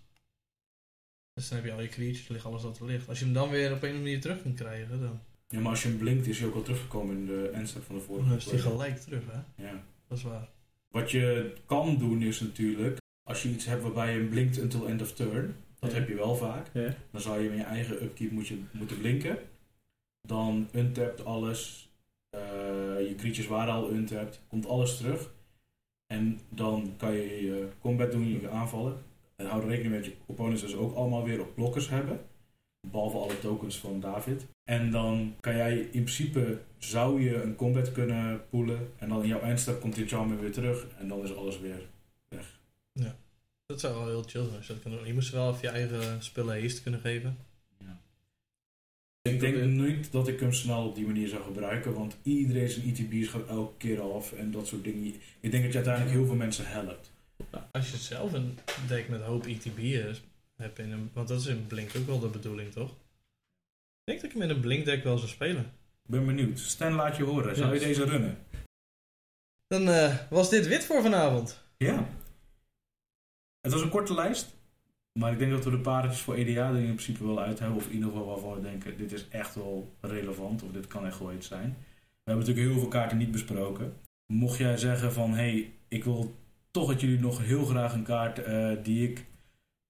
Dus 1.35 1.49
dan 1.49 1.59
heb 1.59 1.67
je 1.67 1.73
al 1.73 1.81
je 1.81 1.89
creatures, 1.89 2.29
ligt 2.29 2.45
alles 2.45 2.63
wat 2.63 2.79
er 2.79 2.87
ligt. 2.87 3.09
Als 3.09 3.19
je 3.19 3.25
hem 3.25 3.35
dan 3.35 3.49
weer 3.51 3.65
op 3.67 3.71
een 3.71 3.77
of 3.77 3.83
andere 3.83 4.03
manier 4.03 4.21
terug 4.21 4.43
kunt 4.43 4.55
krijgen, 4.59 5.01
dan, 5.01 5.21
Ja, 5.49 5.61
maar 5.61 5.71
als 5.71 5.83
je 5.83 5.89
hem 5.89 5.99
blinkt 5.99 6.27
is 6.27 6.39
hij 6.39 6.49
ook 6.49 6.55
al 6.55 6.63
teruggekomen 6.63 7.17
in 7.17 7.27
de 7.27 7.49
endstep 7.49 7.83
van 7.83 7.95
de 7.95 8.01
vorige 8.01 8.29
dan 8.29 8.37
is 8.37 8.45
die 8.45 8.53
play. 8.59 8.71
gelijk 8.73 8.97
terug, 9.01 9.23
hè? 9.31 9.65
Ja. 9.65 9.85
Dat 10.09 10.19
is 10.19 10.25
waar. 10.25 10.49
Wat 10.89 11.11
je 11.11 11.53
kan 11.67 11.99
doen 11.99 12.23
is 12.23 12.41
natuurlijk, 12.41 12.99
als 13.23 13.43
je 13.43 13.49
iets 13.49 13.65
hebt 13.65 13.83
waarbij 13.83 14.13
je 14.13 14.19
hem 14.19 14.29
blinkt 14.29 14.59
until 14.61 14.89
end 14.89 15.03
of 15.03 15.13
turn, 15.13 15.55
dat 15.79 15.91
Ja. 15.93 15.99
heb 15.99 16.09
je 16.09 16.15
wel 16.15 16.37
vaak, 16.37 16.71
Ja. 16.73 16.95
dan 17.11 17.21
zou 17.21 17.43
je 17.43 17.49
met 17.49 17.59
je 17.59 17.65
eigen 17.65 18.03
upkeep 18.03 18.31
moet 18.31 18.47
je, 18.47 18.59
moeten 18.71 18.99
blinken. 18.99 19.39
Dan 20.21 20.69
untapt 20.75 21.25
alles, 21.25 21.89
eh, 22.31 22.41
je 23.09 23.15
creatures 23.17 23.47
waren 23.47 23.73
al 23.75 23.91
untapped, 23.93 24.41
komt 24.49 24.67
alles 24.67 24.97
terug. 24.97 25.33
En 26.07 26.41
dan 26.49 26.95
kan 26.97 27.13
je 27.15 27.43
je 27.43 27.69
combat 27.81 28.13
doen, 28.13 28.29
je 28.41 28.49
aanvallen. 28.49 29.03
En 29.37 29.47
hou 29.47 29.63
er 29.63 29.69
rekening 29.69 29.95
met 29.95 30.05
dat 30.05 30.13
je 30.13 30.19
opponents 30.27 30.63
dus 30.63 30.75
ook 30.75 30.95
allemaal 30.95 31.25
weer 31.25 31.41
op 31.41 31.55
blokkers 31.55 31.89
hebben. 31.89 32.21
Behalve 32.91 33.17
alle 33.17 33.39
tokens 33.39 33.79
van 33.79 34.01
David. 34.01 34.47
En 34.65 34.91
dan 34.91 35.35
kan 35.41 35.57
jij 35.57 35.77
in 35.79 36.03
principe, 36.03 36.61
zou 36.79 37.23
je 37.23 37.43
een 37.43 37.57
combat 37.57 37.93
kunnen 37.93 38.49
poelen. 38.51 38.89
En 38.99 39.09
dan 39.09 39.23
in 39.23 39.29
jouw 39.29 39.41
eindstep 39.41 39.81
komt 39.81 39.95
die 39.95 40.07
charmer 40.07 40.41
weer 40.41 40.53
terug. 40.53 40.87
En 40.99 41.09
dan 41.09 41.23
is 41.23 41.35
alles 41.35 41.61
weer 41.61 41.81
weg. 42.29 42.63
Dat 43.67 43.81
zou 43.81 43.95
wel 43.95 44.07
heel 44.07 44.23
chill 44.23 44.49
zijn 44.49 44.63
dat 44.67 44.81
kan. 44.81 45.07
Je 45.07 45.15
moest 45.15 45.31
wel 45.31 45.51
even 45.51 45.61
je 45.63 45.69
eigen 45.69 46.23
spullen 46.23 46.63
haste 46.63 46.83
kunnen 46.83 47.01
geven. 47.01 47.37
Ja. 47.79 48.01
Ik 49.23 49.41
denk 49.41 49.65
niet 49.65 50.13
dat 50.13 50.29
ik 50.29 50.41
hem 50.41 50.53
snel 50.53 50.87
op 50.89 50.95
die 50.95 51.07
manier 51.07 51.29
zou 51.29 51.43
gebruiken, 51.43 51.95
want 51.95 52.17
iedereen 52.23 52.69
zijn 52.69 52.87
ETB's 52.87 53.29
gaat 53.29 53.49
elke 53.49 53.77
keer 53.77 54.01
af 54.01 54.33
en 54.33 54.51
dat 54.51 54.67
soort 54.67 54.85
dingen. 54.85 55.15
Ik 55.41 55.51
denk 55.51 55.63
dat 55.63 55.73
je 55.73 55.79
uiteindelijk 55.79 56.17
heel 56.17 56.27
veel 56.27 56.35
mensen 56.35 56.67
helpt. 56.67 57.13
Als 57.73 57.91
je 57.91 57.97
zelf 57.97 58.33
een 58.33 58.59
deck 58.87 59.09
met 59.09 59.23
hoop 59.23 59.47
ETB's 59.47 60.23
hebt 60.57 60.79
in 60.79 60.93
een... 60.93 61.11
Want 61.13 61.29
dat 61.29 61.41
is 61.41 61.47
in 61.47 61.67
Blink 61.67 61.91
ook 61.97 62.07
wel 62.07 62.19
de 62.19 62.29
bedoeling, 62.29 62.73
toch? 62.73 62.91
Ik 62.91 64.05
denk 64.05 64.21
dat 64.21 64.31
ik 64.31 64.37
hem 64.37 64.43
in 64.43 64.57
een 64.57 64.61
Blink 64.61 64.85
deck 64.85 65.05
wel 65.05 65.19
zou 65.19 65.31
spelen. 65.31 65.65
Ik 66.05 66.11
ben 66.11 66.27
benieuwd. 66.27 66.59
Stan, 66.59 66.93
laat 66.93 67.17
je 67.17 67.25
horen. 67.25 67.57
Zou 67.57 67.75
je 67.75 67.81
deze 67.81 68.05
runnen? 68.05 68.39
Dan 69.67 69.89
eh, 69.89 70.17
was 70.31 70.51
dit 70.51 70.67
wit 70.67 70.85
voor 70.85 71.03
vanavond. 71.03 71.63
Ja. 71.77 72.09
Het 73.61 73.73
was 73.73 73.83
een 73.83 73.89
korte 73.89 74.15
lijst, 74.15 74.55
maar 75.19 75.33
ik 75.33 75.39
denk 75.39 75.51
dat 75.51 75.65
we 75.65 75.71
de 75.71 75.79
paardjes 75.79 76.21
voor 76.21 76.35
EDA 76.35 76.69
er 76.69 76.77
in 76.77 76.85
principe 76.85 77.27
wel 77.27 77.41
uit 77.41 77.59
hebben. 77.59 77.77
Of 77.77 77.87
in 77.87 77.93
ieder 77.93 78.09
geval 78.09 78.27
waarvan 78.27 78.55
we 78.55 78.61
denken, 78.61 78.97
dit 78.97 79.13
is 79.13 79.29
echt 79.29 79.55
wel 79.55 79.95
relevant 80.01 80.63
of 80.63 80.73
dit 80.73 80.87
kan 80.87 81.07
echt 81.07 81.19
wel 81.19 81.33
iets 81.33 81.49
zijn. 81.49 81.77
We 82.25 82.31
hebben 82.31 82.47
natuurlijk 82.47 82.73
heel 82.75 82.83
veel 82.83 82.91
kaarten 82.91 83.19
niet 83.19 83.31
besproken. 83.31 83.97
Mocht 84.33 84.59
jij 84.59 84.77
zeggen 84.77 85.13
van, 85.13 85.31
hé, 85.31 85.37
hey, 85.37 85.73
ik 85.89 86.05
wil 86.05 86.35
toch 86.75 86.89
dat 86.89 87.01
jullie 87.01 87.19
nog 87.19 87.39
heel 87.39 87.65
graag 87.65 87.93
een 87.93 88.05
kaart 88.05 88.39
eh, 88.39 88.73
die 88.83 89.11
ik 89.11 89.25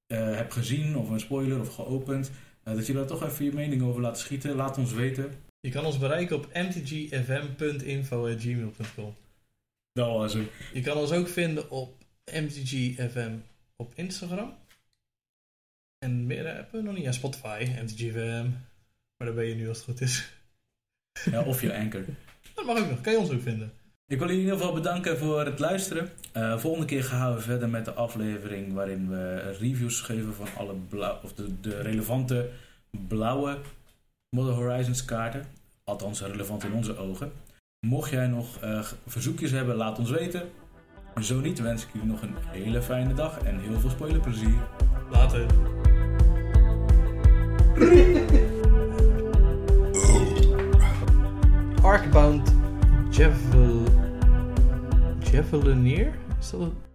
eh, 0.06 0.36
heb 0.36 0.50
gezien 0.50 0.96
of 0.96 1.08
een 1.08 1.20
spoiler 1.20 1.60
of 1.60 1.74
geopend, 1.74 2.30
eh, 2.62 2.74
dat 2.74 2.86
je 2.86 2.92
daar 2.92 3.06
toch 3.06 3.24
even 3.24 3.44
je 3.44 3.52
mening 3.52 3.82
over 3.82 4.00
laat 4.00 4.18
schieten. 4.18 4.54
Laat 4.54 4.78
ons 4.78 4.92
weten. 4.92 5.32
Je 5.60 5.70
kan 5.70 5.84
ons 5.84 5.98
bereiken 5.98 6.36
op 6.36 6.48
mtgfm.info.gmail.com 6.52 9.16
Dat 9.92 10.08
was 10.08 10.32
hem. 10.32 10.48
Je 10.72 10.80
kan 10.80 10.96
ons 10.96 11.12
ook 11.12 11.28
vinden 11.28 11.70
op 11.70 12.04
mtgfm 12.24 13.36
op 13.76 13.92
Instagram. 13.94 14.54
En 15.98 16.26
meer 16.26 16.46
hebben 16.46 16.80
we 16.80 16.82
nog 16.82 16.94
niet. 16.94 17.04
Ja, 17.04 17.12
Spotify, 17.12 17.66
mtgfm. 17.82 18.48
Maar 19.16 19.26
daar 19.26 19.34
ben 19.34 19.46
je 19.46 19.54
nu 19.54 19.68
als 19.68 19.76
het 19.76 19.86
goed 19.86 20.00
is. 20.00 20.32
Ja, 21.24 21.42
of 21.42 21.62
je 21.62 21.76
anchor. 21.76 22.04
Dat 22.54 22.64
mag 22.64 22.78
ook 22.78 22.90
nog. 22.90 23.00
Kan 23.00 23.12
je 23.12 23.18
ons 23.18 23.30
ook 23.30 23.42
vinden. 23.42 23.72
Ik 24.06 24.18
wil 24.18 24.28
jullie 24.28 24.42
in 24.42 24.48
ieder 24.48 24.60
geval 24.60 24.74
bedanken 24.82 25.18
voor 25.18 25.44
het 25.44 25.58
luisteren. 25.58 26.10
Eh, 26.32 26.58
volgende 26.58 26.86
keer 26.86 27.04
gaan 27.04 27.34
we 27.34 27.40
verder 27.40 27.68
met 27.68 27.84
de 27.84 27.92
aflevering 27.92 28.72
waarin 28.72 29.08
we 29.08 29.52
reviews 29.58 30.00
geven 30.00 30.34
van 30.34 30.46
alle 30.56 30.74
blauw, 30.88 31.18
of 31.22 31.32
de, 31.32 31.60
de 31.60 31.80
relevante 31.80 32.50
blauwe 33.08 33.58
Modern 34.36 34.56
Horizons 34.56 35.04
kaarten. 35.04 35.44
Althans, 35.84 36.20
relevant 36.20 36.64
in 36.64 36.72
onze 36.72 36.96
ogen. 36.96 37.32
Mocht 37.86 38.10
jij 38.10 38.26
nog 38.26 38.60
eh, 38.60 38.84
verzoekjes 39.06 39.50
hebben, 39.50 39.74
laat 39.74 39.98
ons 39.98 40.10
weten. 40.10 40.42
Zo 41.20 41.40
niet, 41.40 41.60
wens 41.60 41.82
ik 41.82 41.88
jullie 41.92 42.08
nog 42.08 42.22
een 42.22 42.34
hele 42.48 42.82
fijne 42.82 43.14
dag 43.14 43.38
en 43.38 43.60
heel 43.60 43.80
veel 43.80 43.90
spoilerplezier. 43.90 44.68
Later. 45.10 45.46
Arkbound 51.82 52.63
Javel... 53.14 53.82
Javelinier? 55.30 56.14
Is 56.40 56.50
dat 56.50 56.60
het? 56.60 56.93